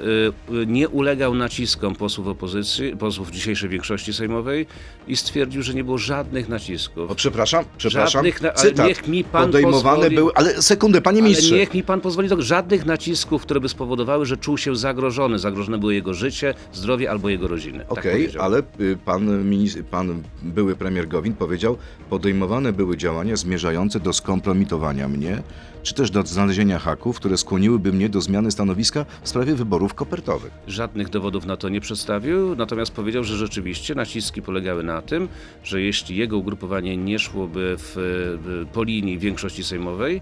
[0.51, 4.65] y, nie ulegał naciskom posłów opozycji, posłów dzisiejszej większości sejmowej
[5.07, 7.12] i stwierdził, że nie było żadnych nacisków.
[7.12, 8.12] O, przepraszam, przepraszam.
[8.19, 8.88] Żadnych na- Cytat.
[8.88, 10.31] niech mi pan Podejmowane pozwoli- były.
[10.35, 11.55] Ale sekundę, panie ministrze.
[11.55, 15.39] niech mi pan pozwoli, do żadnych nacisków, które by spowodowały, że czuł się zagrożony.
[15.39, 17.79] Zagrożone było jego życie, zdrowie albo jego rodziny.
[17.79, 18.43] Tak Okej, powiedział.
[18.43, 21.77] ale y, pan, minis- pan były premier Gowin powiedział,
[22.09, 25.43] podejmowane były działania zmierzające do skompromitowania mnie,
[25.83, 30.51] czy też do znalezienia haków, które skłoniłyby mnie do zmiany stanowiska w sprawie wyborów kopertowych.
[30.67, 35.27] Żadnych dowodów na to nie przedstawił, natomiast powiedział, że rzeczywiście naciski polegały na tym,
[35.63, 40.21] że jeśli jego ugrupowanie nie szłoby w, po linii większości sejmowej,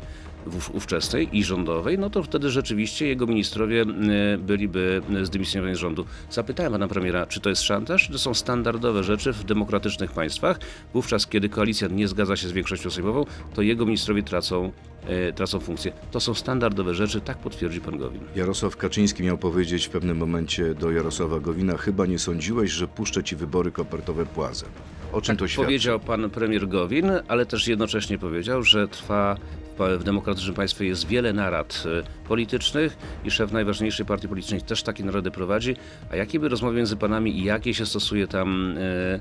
[0.74, 6.06] ówczesnej i rządowej, no to wtedy rzeczywiście jego ministrowie e, byliby zdymisjonowani z rządu.
[6.30, 10.60] Zapytałem pana premiera, czy to jest szantaż, czy to są standardowe rzeczy w demokratycznych państwach.
[10.94, 14.72] Wówczas, kiedy koalicja nie zgadza się z większością sejmową, to jego ministrowie tracą
[15.08, 15.92] e, tracą funkcję.
[16.12, 18.22] To są standardowe rzeczy, tak potwierdzi pan Gowin.
[18.36, 23.24] Jarosław Kaczyński miał powiedzieć w pewnym momencie do Jarosława Gowina: Chyba nie sądziłeś, że puszczę
[23.24, 24.70] ci wybory kopertowe płazem.
[25.12, 25.66] O czym to świadczy?
[25.66, 29.38] Powiedział pan premier Gowin, ale też jednocześnie powiedział, że trwa
[29.78, 35.04] w demokratycznym państwie jest wiele narad e, politycznych i szef najważniejszej partii politycznej też takie
[35.04, 35.76] narady prowadzi.
[36.12, 39.20] A jakie by rozmowy między panami i jakie się stosuje tam e,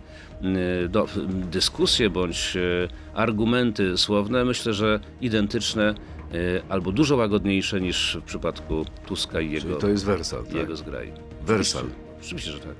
[0.85, 2.57] e, do, dyskusje bądź
[3.15, 5.95] argumenty słowne, myślę, że identyczne
[6.69, 10.55] albo dużo łagodniejsze niż w przypadku Tuska i jego, Czyli to jest Wersal, tak?
[10.55, 11.13] jego zgrai.
[11.47, 11.85] Wersal.
[12.21, 12.75] Oczywiście, że tak.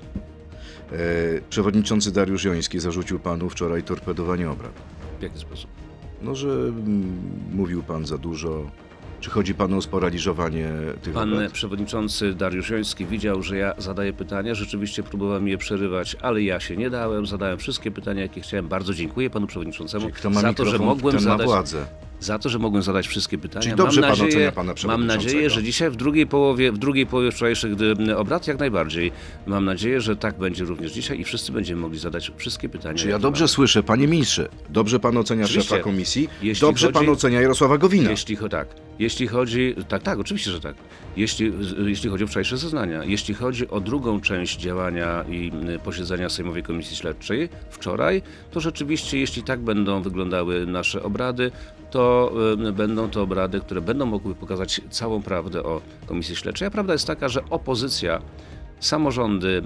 [1.49, 4.71] Przewodniczący Dariusz Joński zarzucił panu wczoraj torpedowanie obrad.
[5.19, 5.86] W jaki sposób?
[6.21, 7.21] No, że mm,
[7.53, 8.71] mówił pan za dużo.
[9.19, 10.69] Czy chodzi panu o sparaliżowanie
[11.01, 11.51] tych Pan obrad?
[11.51, 14.55] przewodniczący Dariusz Joński widział, że ja zadaję pytania.
[14.55, 17.25] Rzeczywiście próbowałem je przerywać, ale ja się nie dałem.
[17.25, 18.67] Zadałem wszystkie pytania, jakie chciałem.
[18.67, 21.47] Bardzo dziękuję panu przewodniczącemu Czyli kto ma za to, że mikrofon, mogłem ten ma zadać.
[21.47, 21.85] władzę.
[22.19, 23.63] Za to, że mogłem zadać wszystkie pytania.
[23.63, 26.77] Czyli dobrze mam pan nadzieję, ocenia pana Mam nadzieję, że dzisiaj w drugiej połowie, w
[26.77, 27.73] drugiej połowie wczorajszych
[28.17, 29.11] obrad jak najbardziej.
[29.45, 32.97] Mam nadzieję, że tak będzie również dzisiaj i wszyscy będziemy mogli zadać wszystkie pytania.
[32.97, 33.47] Czy ja dobrze mamy.
[33.47, 34.49] słyszę, panie ministrze?
[34.69, 35.69] Dobrze pan ocenia Oczywiście.
[35.69, 36.29] szefa komisji?
[36.41, 38.09] Jeśli dobrze chodzi- pan ocenia Jarosława Gowina?
[38.09, 38.67] Jeśli tak,
[38.99, 40.75] jeśli chodzi, tak, tak, oczywiście, że tak.
[41.17, 41.53] Jeśli,
[41.85, 45.51] jeśli chodzi o wczorajsze zeznania, jeśli chodzi o drugą część działania i
[45.83, 51.51] posiedzenia Sejmowej Komisji Śledczej wczoraj, to rzeczywiście, jeśli tak będą wyglądały nasze obrady,
[51.97, 52.31] to
[52.73, 56.67] będą to obrady, które będą mogły pokazać całą prawdę o Komisji Śledczej.
[56.67, 58.21] A prawda jest taka, że opozycja
[58.79, 59.63] Samorządy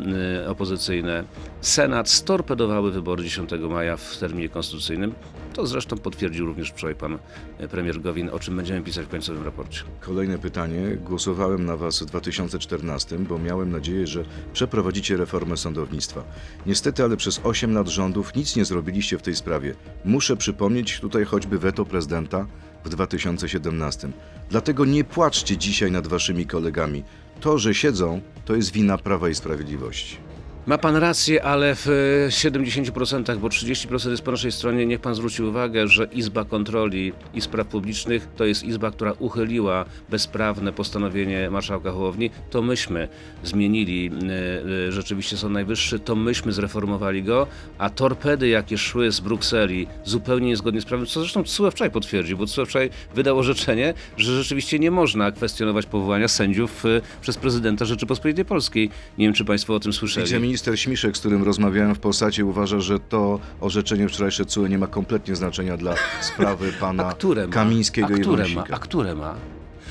[0.48, 1.24] opozycyjne,
[1.62, 5.13] Senat storpedowały wybory 10 maja w terminie konstytucyjnym.
[5.54, 7.20] To zresztą potwierdził również wczoraj pan
[7.60, 9.84] y, premier Gowin, o czym będziemy pisać w końcowym raporcie.
[10.00, 10.98] Kolejne pytanie.
[11.06, 16.24] Głosowałem na was w 2014, bo miałem nadzieję, że przeprowadzicie reformę sądownictwa.
[16.66, 19.76] Niestety, ale przez 8 lat rządów nic nie zrobiliście w tej sprawie.
[20.06, 22.48] Muszę przypomnieć tutaj choćby weto prezydenta
[22.84, 24.10] w 2017.
[24.50, 27.04] Dlatego nie płaczcie dzisiaj nad waszymi kolegami.
[27.42, 30.31] To, że siedzą, to jest wina Prawa i Sprawiedliwości.
[30.67, 35.15] Ma pan rację, ale w e, 70%, bo 30% jest po naszej stronie, niech pan
[35.15, 41.50] zwróci uwagę, że Izba Kontroli i Spraw Publicznych to jest izba, która uchyliła bezprawne postanowienie
[41.50, 42.30] marszałka Hołowni.
[42.50, 43.08] To myśmy
[43.43, 47.47] zmienili e, e, rzeczywiście Sąd Najwyższy, to myśmy zreformowali go,
[47.78, 52.38] a torpedy, jakie szły z Brukseli zupełnie niezgodnie z prawem, co zresztą TSUE wczoraj potwierdził,
[52.38, 57.86] bo TSUE wczoraj wydał orzeczenie, że rzeczywiście nie można kwestionować powołania sędziów e, przez prezydenta
[57.86, 58.89] Rzeczypospolitej Polskiej.
[59.17, 60.51] Nie wiem, czy państwo o tym słyszeli.
[60.52, 64.88] Wiceminister Śmiszek, z którym rozmawiałem w Polsacie, uważa, że to orzeczenie wczorajsze CUE nie ma
[64.88, 65.96] kompletnie znaczenia dla
[66.32, 67.14] sprawy pana?
[67.50, 68.24] Kamińskiego a i?
[68.24, 68.64] Wąsika.
[68.72, 69.36] A które ma?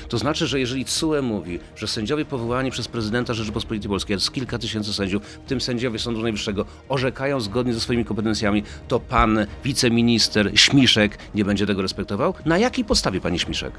[0.09, 4.57] To znaczy, że jeżeli CUE mówi, że sędziowie powołani przez prezydenta Rzeczypospolitej Polskiej, jest kilka
[4.57, 10.51] tysięcy sędziów, w tym sędziowie Sądu Najwyższego, orzekają zgodnie ze swoimi kompetencjami, to pan wiceminister
[10.55, 12.33] Śmiszek nie będzie tego respektował?
[12.45, 13.73] Na jakiej podstawie, panie Śmiszek?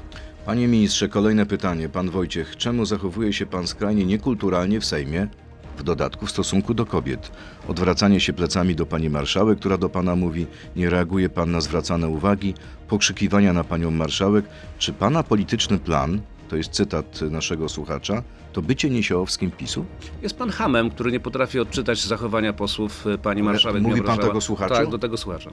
[0.45, 1.89] Panie ministrze, kolejne pytanie.
[1.89, 5.27] Pan Wojciech, czemu zachowuje się pan skrajnie niekulturalnie w Sejmie?
[5.77, 7.31] W dodatku w stosunku do kobiet.
[7.67, 12.07] Odwracanie się plecami do pani marszałek, która do pana mówi, nie reaguje pan na zwracane
[12.07, 12.53] uwagi,
[12.87, 14.45] pokrzykiwania na panią marszałek.
[14.77, 19.85] Czy pana polityczny plan, to jest cytat naszego słuchacza, to bycie niesiołowskim PiSu?
[20.21, 23.83] Jest pan hamem, który nie potrafi odczytać zachowania posłów y, pani marszałek.
[23.83, 24.73] mówi pan tego słuchaczu?
[24.73, 25.49] Tak, do tego słuchacza.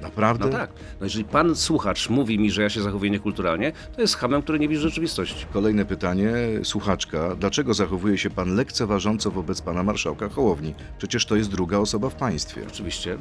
[0.00, 0.44] Naprawdę?
[0.44, 0.70] No tak.
[1.00, 4.58] No jeżeli pan słuchacz mówi mi, że ja się zachowuję niekulturalnie, to jest hamem, który
[4.58, 5.46] nie widzi rzeczywistości.
[5.52, 6.32] Kolejne pytanie,
[6.62, 7.36] słuchaczka.
[7.36, 10.74] Dlaczego zachowuje się pan lekceważąco wobec pana marszałka Hołowni?
[10.98, 12.62] Przecież to jest druga osoba w państwie.
[12.68, 13.18] Oczywiście.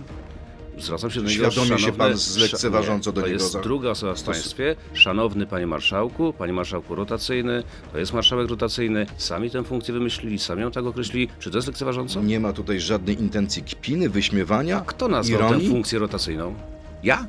[0.81, 4.13] Zwracam się do niego Świadomie się pan zlekceważąco do to niego jest za- druga osoba
[4.15, 4.75] w państwie.
[4.93, 9.05] Szanowny panie marszałku, panie marszałku rotacyjny, to jest marszałek rotacyjny.
[9.17, 11.27] Sami tę funkcję wymyślili, sami ją tak określili.
[11.39, 12.21] Czy to jest lekceważąco?
[12.21, 15.65] Nie ma tutaj żadnej intencji kpiny, wyśmiewania, Kto nazwał ironii?
[15.67, 16.55] tę funkcję rotacyjną?
[17.03, 17.27] Ja?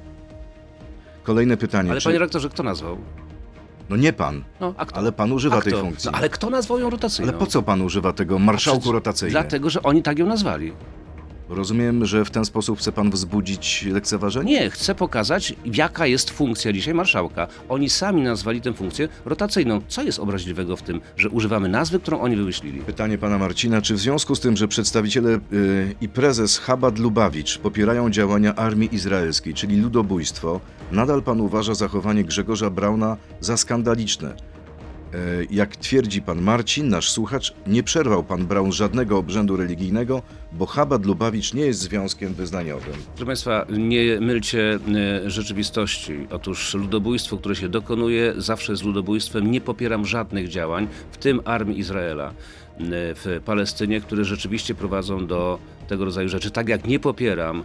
[1.23, 1.91] Kolejne pytanie.
[1.91, 2.05] Ale czy...
[2.05, 2.99] panie rektorze, kto nazwał?
[3.91, 5.83] No nie pan, No, a ale pan używa a tej kto?
[5.83, 6.11] funkcji.
[6.13, 7.31] No, ale kto nazwał ją rotacyjną?
[7.33, 9.31] Ale po co pan używa tego marszałku rotacyjny?
[9.33, 10.73] Dlatego, że oni tak ją nazwali.
[11.51, 14.53] Rozumiem, że w ten sposób chce pan wzbudzić lekceważenie?
[14.53, 17.47] Nie, chcę pokazać, jaka jest funkcja dzisiaj marszałka.
[17.69, 19.81] Oni sami nazwali tę funkcję rotacyjną.
[19.89, 22.81] Co jest obraźliwego w tym, że używamy nazwy, którą oni wymyślili?
[22.81, 27.59] Pytanie pana Marcina, czy w związku z tym, że przedstawiciele y, i prezes Chabad Lubawicz
[27.59, 30.61] popierają działania armii izraelskiej, czyli ludobójstwo,
[30.93, 34.35] nadal pan uważa zachowanie Grzegorza Brauna za skandaliczne?
[35.15, 40.67] Y, jak twierdzi pan Marcin, nasz słuchacz, nie przerwał pan Braun żadnego obrzędu religijnego, bo
[40.67, 42.95] Chabad Lubawicz nie jest związkiem wyznaniowym.
[43.15, 44.79] Proszę Państwa, nie mylcie
[45.25, 46.27] e, rzeczywistości.
[46.31, 49.51] Otóż ludobójstwo, które się dokonuje, zawsze jest ludobójstwem.
[49.51, 52.33] Nie popieram żadnych działań, w tym armii Izraela.
[52.93, 55.59] w Palestynie, które rzeczywiście prowadzą do
[55.90, 56.50] tego rodzaju rzeczy.
[56.50, 57.64] Tak jak nie popieram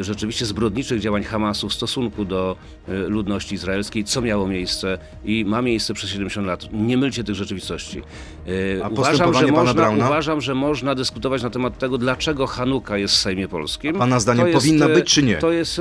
[0.00, 2.56] e, rzeczywiście zbrodniczych działań Hamasu w stosunku do
[2.88, 6.68] e, ludności izraelskiej, co miało miejsce i ma miejsce przez 70 lat.
[6.72, 8.02] Nie mylcie tych rzeczywistości.
[8.78, 10.06] E, A Uważam, że można, Brauna?
[10.06, 13.96] uważam, że można dyskutować na temat tego, dlaczego Hanuka jest w Sejmie Polskim.
[13.96, 15.36] A pana zdaniem jest, powinna być, czy nie?
[15.36, 15.80] To jest,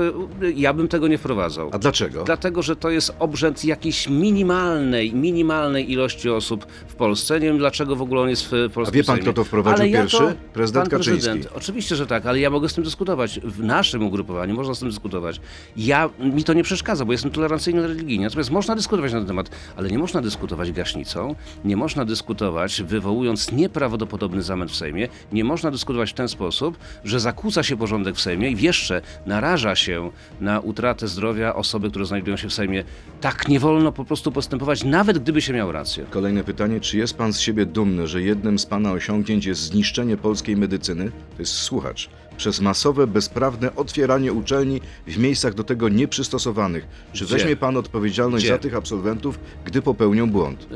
[0.55, 1.69] ja bym tego nie wprowadzał.
[1.73, 2.23] A dlaczego?
[2.23, 7.39] Dlatego, że to jest obrzęd jakiejś minimalnej, minimalnej ilości osób w Polsce.
[7.39, 9.31] Nie wiem, dlaczego w ogóle on jest w polskim A wie pan, Sejmie.
[9.31, 10.17] kto to wprowadził Ale ja pierwszy?
[10.17, 11.30] to- Prezydent Kaczyński.
[11.55, 13.39] Oczywiście, że tak, ale ja mogę z tym dyskutować.
[13.39, 15.41] W naszym ugrupowaniu można z tym dyskutować.
[15.77, 18.25] Ja, mi to nie przeszkadza, bo jestem tolerancyjny religijnie.
[18.25, 23.51] Natomiast można dyskutować na ten temat, ale nie można dyskutować gaśnicą, nie można dyskutować wywołując
[23.51, 28.21] nieprawdopodobny zamęt w Sejmie, nie można dyskutować w ten sposób, że zakłóca się porządek w
[28.21, 32.83] Sejmie i jeszcze naraża się na utratę zdrowia osoby, które znajdują się w Sejmie.
[33.21, 36.05] Tak nie wolno po prostu postępować, nawet gdyby się miał rację.
[36.09, 40.17] Kolejne pytanie, czy jest pan z siebie dumny, że jednym z pana osiągnięć jest zniszczenie
[40.17, 41.11] polskiej medycyny?
[41.35, 42.09] To jest słuchacz.
[42.37, 46.87] Przez masowe, bezprawne otwieranie uczelni w miejscach do tego nieprzystosowanych.
[47.13, 47.35] Czy Gdzie?
[47.35, 48.53] weźmie pan odpowiedzialność Gdzie?
[48.53, 50.67] za tych absolwentów, gdy popełnią błąd?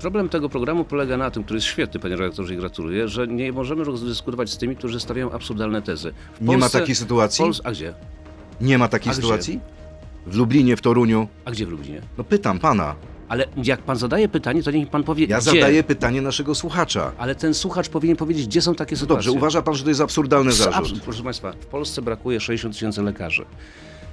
[0.00, 3.52] Problem tego programu polega na tym, który jest świetny, panie redaktorze, i gratuluję, że nie
[3.52, 6.12] możemy dyskutować z tymi, którzy stawiają absurdalne tezy.
[6.40, 7.44] W Nie ma takiej sytuacji?
[7.44, 7.94] Pols- a gdzie?
[8.60, 9.22] Nie ma takiej A gdzie?
[9.22, 9.60] sytuacji?
[10.26, 11.28] W Lublinie, w Toruniu?
[11.44, 12.00] A gdzie w Lublinie?
[12.18, 12.94] No pytam pana.
[13.28, 15.50] Ale jak pan zadaje pytanie, to niech pan powie, Ja gdzie.
[15.50, 17.12] zadaję pytanie naszego słuchacza.
[17.18, 19.14] Ale ten słuchacz powinien powiedzieć, gdzie są takie sytuacje.
[19.26, 21.00] dobrze, uważa pan, że to jest absurdalny Abs- zarzut?
[21.02, 23.44] Proszę Państwa, w Polsce brakuje 60 tysięcy lekarzy.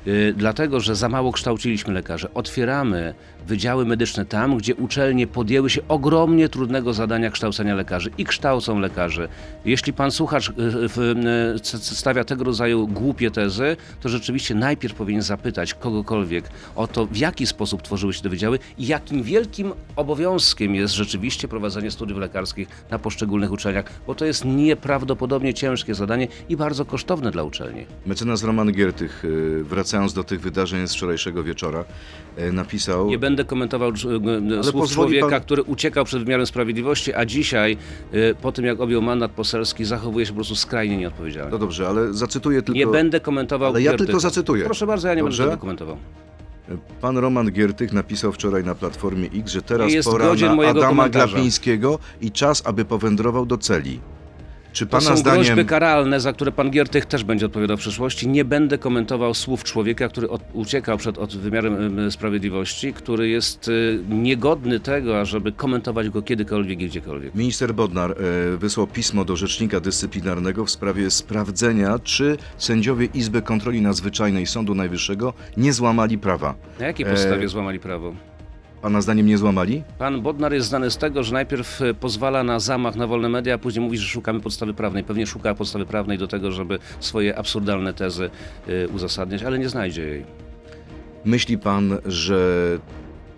[0.05, 2.27] Yy, dlatego, że za mało kształciliśmy lekarzy.
[2.33, 3.13] Otwieramy
[3.47, 9.27] wydziały medyczne tam, gdzie uczelnie podjęły się ogromnie trudnego zadania kształcenia lekarzy i kształcą lekarzy.
[9.65, 10.51] Jeśli pan słuchacz
[11.63, 17.05] c- c- stawia tego rodzaju głupie tezy, to rzeczywiście najpierw powinien zapytać kogokolwiek o to,
[17.05, 22.19] w jaki sposób tworzyły się te wydziały i jakim wielkim obowiązkiem jest rzeczywiście prowadzenie studiów
[22.19, 27.85] lekarskich na poszczególnych uczelniach, bo to jest nieprawdopodobnie ciężkie zadanie i bardzo kosztowne dla uczelni.
[28.05, 31.84] Mecenas Roman Giertych, y, wracając do tych wydarzeń z wczorajszego wieczora,
[32.39, 33.08] y, napisał...
[33.08, 33.93] Nie będę komentował e,
[34.63, 37.78] słów pozwoli człowieka, pan- który uciekał przed wymiarem sprawiedliwości, a dzisiaj,
[38.12, 41.52] e, po tym jak objął mandat poselski, zachowuje się po prostu skrajnie nieodpowiedzialnie.
[41.52, 42.78] No dobrze, ale zacytuję tylko...
[42.78, 43.69] Nie będę komentował.
[43.69, 44.65] Ale ja tylko zacytuję.
[44.65, 45.43] Proszę bardzo, ja nie Dobrze?
[45.43, 45.97] będę tego komentował.
[47.02, 51.28] Pan Roman Giertych napisał wczoraj na Platformie X, że teraz jest pora na Adama komentarza.
[51.28, 53.99] Glapińskiego i czas, aby powędrował do celi.
[54.73, 55.43] Czy To pana są zdaniem...
[55.45, 58.27] groźby karalne, za które pan Giertych też będzie odpowiadał w przyszłości.
[58.27, 63.67] Nie będę komentował słów człowieka, który od, uciekał przed od wymiarem em, sprawiedliwości, który jest
[63.67, 67.36] y, niegodny tego, ażeby komentować go kiedykolwiek i gdziekolwiek.
[67.36, 68.15] Minister Bodnar e,
[68.58, 75.34] wysłał pismo do Rzecznika Dyscyplinarnego w sprawie sprawdzenia, czy sędziowie Izby Kontroli Nadzwyczajnej Sądu Najwyższego
[75.58, 76.55] nie złamali prawa.
[76.79, 78.13] Na jakiej E, podstawie złamali prawo?
[78.81, 79.83] Pana zdaniem nie złamali?
[79.97, 83.55] Pan Bodnar jest znany z tego, że najpierw e, pozwala na zamach na wolne media,
[83.55, 85.03] a później mówi, że szukamy podstawy prawnej.
[85.03, 88.29] Pewnie szuka podstawy prawnej do tego, żeby swoje absurdalne tezy
[88.67, 90.25] e, uzasadniać, ale nie znajdzie jej.
[91.25, 92.77] Myśli pan, że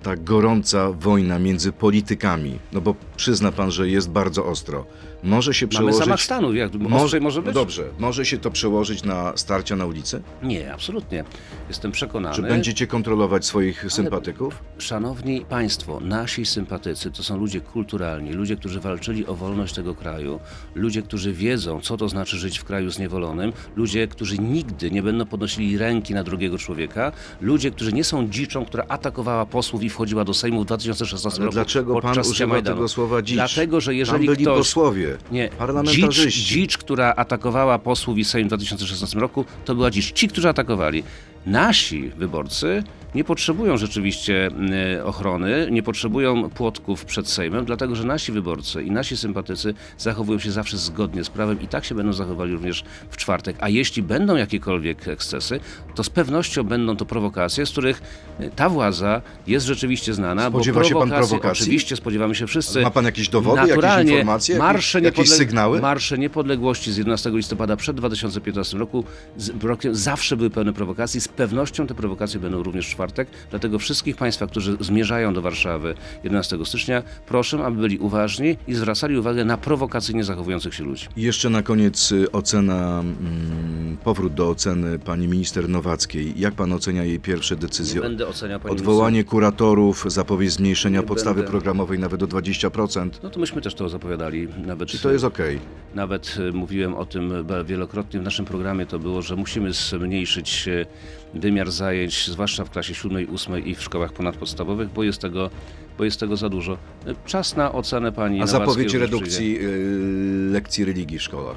[0.03, 4.85] ta gorąca wojna między politykami, no bo przyzna pan, że jest bardzo ostro,
[5.23, 5.99] może się Mamy przełożyć...
[5.99, 7.53] zamach stanu, jak może, może być?
[7.53, 10.21] Dobrze, może się to przełożyć na starcia na ulicy?
[10.43, 11.23] Nie, absolutnie.
[11.69, 12.35] Jestem przekonany.
[12.35, 14.63] Czy będziecie kontrolować swoich sympatyków?
[14.77, 20.39] Szanowni Państwo, nasi sympatycy to są ludzie kulturalni, ludzie, którzy walczyli o wolność tego kraju,
[20.75, 25.25] ludzie, którzy wiedzą, co to znaczy żyć w kraju zniewolonym, ludzie, którzy nigdy nie będą
[25.25, 30.23] podnosili ręki na drugiego człowieka, ludzie, którzy nie są dziczą, która atakowała posłów i wchodziła
[30.25, 32.75] do Sejmu w 2016 Ale roku dlaczego pan używa Majdanu.
[32.77, 33.35] tego słowa dzicz?
[33.37, 34.57] Dlatego, że Tam jeżeli byli ktoś...
[34.57, 36.39] posłowie, Nie, parlamentarzyści.
[36.39, 40.11] dzicz, dzicz, która atakowała posłów i Sejm w 2016 roku, to była dzicz.
[40.11, 41.03] Ci, którzy atakowali.
[41.45, 42.83] Nasi wyborcy
[43.15, 44.49] nie potrzebują rzeczywiście
[44.97, 50.39] y, ochrony, nie potrzebują płotków przed Sejmem, dlatego że nasi wyborcy i nasi sympatycy zachowują
[50.39, 53.55] się zawsze zgodnie z prawem i tak się będą zachowali również w czwartek.
[53.59, 55.59] A jeśli będą jakiekolwiek ekscesy,
[55.95, 58.01] to z pewnością będą to prowokacje, z których
[58.39, 60.49] y, ta władza jest rzeczywiście znana.
[60.49, 61.63] Spodziewa bo się pan prowokacji?
[61.63, 62.81] Oczywiście spodziewamy się wszyscy.
[62.81, 65.81] Ma pan jakieś dowody, jakieś informacje, jakieś- marsze, jakieś sygnały?
[65.81, 69.03] marsze niepodległości z 11 listopada przed 2015 roku
[69.37, 71.21] z, rokiem zawsze były pełne prowokacji.
[71.21, 73.27] Z pewnością te prowokacje będą również w czwartek.
[73.49, 79.17] Dlatego wszystkich Państwa, którzy zmierzają do Warszawy 11 stycznia, proszę, aby byli uważni i zwracali
[79.17, 81.07] uwagę na prowokacyjnie zachowujących się ludzi.
[81.17, 86.33] I jeszcze na koniec y, ocena, mm, powrót do oceny pani minister Nowackiej.
[86.39, 88.01] Jak pan ocenia jej pierwsze Nie decyzje?
[88.01, 91.51] będę oceniał Pani Odwołanie kuratorów, zapowiedź zmniejszenia Nie podstawy będę.
[91.51, 93.09] programowej nawet o 20%.
[93.23, 94.47] No to myśmy też to zapowiadali.
[94.65, 95.59] Nawet, Czy to jest okej?
[95.95, 97.33] Nawet e, mówiłem o tym
[97.65, 100.85] wielokrotnie w naszym programie to było, że musimy zmniejszyć e,
[101.33, 105.49] wymiar zajęć, zwłaszcza w klasie klasie 7, 8 i w szkołach ponadpodstawowych, bo jest tego,
[105.97, 106.77] bo jest tego za dużo.
[107.25, 111.55] Czas na ocenę pani A zapowiedź redukcji y, lekcji religii w szkołach.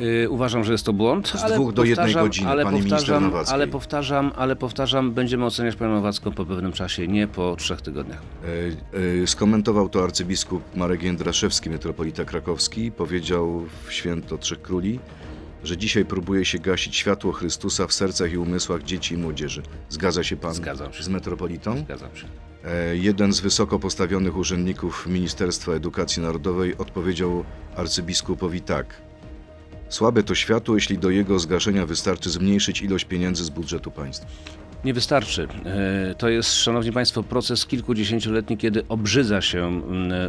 [0.00, 1.28] Y, Uważam, że jest to błąd.
[1.28, 5.90] Z ale dwóch do jednej godziny, ale powtarzam, ale powtarzam, ale powtarzam, będziemy oceniać panią
[5.90, 8.22] Nowacką po pewnym czasie, nie po trzech tygodniach.
[8.44, 12.92] E, e, Skomentował to arcybiskup Marek Jędraszewski, metropolita krakowski.
[12.92, 14.98] Powiedział w święto Trzech Króli,
[15.64, 19.62] że dzisiaj próbuje się gasić światło Chrystusa w sercach i umysłach dzieci i młodzieży.
[19.88, 21.02] Zgadza się pan Zgadzam się.
[21.02, 21.78] z metropolitą?
[21.84, 22.26] Zgadzam się.
[22.64, 27.44] E, Jeden z wysoko postawionych urzędników Ministerstwa Edukacji Narodowej odpowiedział
[27.76, 29.02] arcybiskupowi tak.
[29.88, 34.26] Słabe to światło, jeśli do jego zgaszenia wystarczy zmniejszyć ilość pieniędzy z budżetu państwa.
[34.84, 35.48] Nie wystarczy.
[35.64, 39.82] E, To jest, szanowni państwo, proces kilkudziesięcioletni, kiedy obrzydza się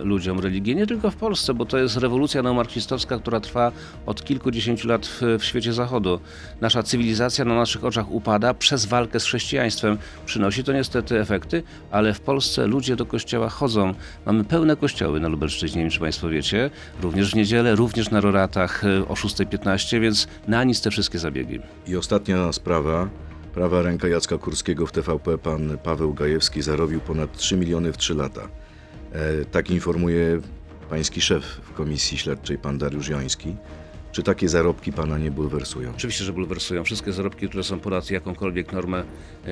[0.04, 0.76] ludziom religię.
[0.76, 3.72] Nie tylko w Polsce, bo to jest rewolucja neomarksistowska, która trwa
[4.06, 6.20] od kilkudziesięciu lat w, w świecie zachodu.
[6.62, 9.98] Nasza cywilizacja na naszych oczach upada przez walkę z chrześcijaństwem.
[10.26, 13.94] Przynosi to niestety efekty, ale w Polsce ludzie do kościoła chodzą.
[14.26, 16.70] Mamy pełne kościoły na Lubelszczyźnie, nie wiem, czy państwo wiecie.
[17.02, 21.60] Również w niedzielę, również na roratach e, o 6.15, więc na nic te wszystkie zabiegi.
[21.88, 23.10] I ostatnia sprawa.
[23.54, 28.14] Prawa ręka Jacka Kurskiego w TVP, pan Paweł Gajewski, zarobił ponad 3 miliony w 3
[28.14, 28.48] lata.
[29.12, 30.42] E, tak informuje
[30.90, 33.56] pański szef w komisji śledczej, pan Dariusz Joński.
[34.14, 35.92] Czy takie zarobki pana nie bulwersują?
[35.96, 36.84] Oczywiście, że bulwersują.
[36.84, 39.04] Wszystkie zarobki, które są ponad jakąkolwiek normę,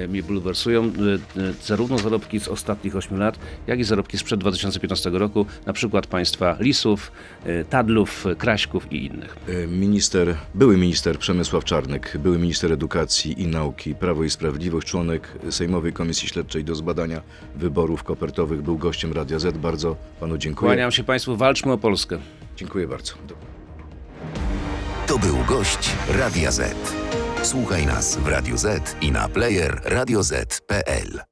[0.07, 0.84] mnie bulwersują.
[0.84, 5.74] E, e, Zarówno zarobki z ostatnich 8 lat, jak i zarobki sprzed 2015 roku, na
[5.74, 7.12] przykład państwa Lisów,
[7.43, 9.36] e, Tadlów, Kraśków i innych.
[9.68, 15.93] Minister, były minister Przemysław Czarnek, były minister edukacji i nauki, Prawo i Sprawiedliwość, członek Sejmowej
[15.93, 17.22] Komisji Śledczej do zbadania
[17.55, 19.57] wyborów kopertowych, był gościem Radia Z.
[19.57, 20.70] Bardzo panu dziękuję.
[20.70, 22.20] Kłaniam się Państwu, walczmy o Polskę.
[22.57, 23.14] Dziękuję bardzo.
[25.12, 26.76] To był gość Radia Z.
[27.43, 31.30] Słuchaj nas w Radio Z i na player radioz.pl.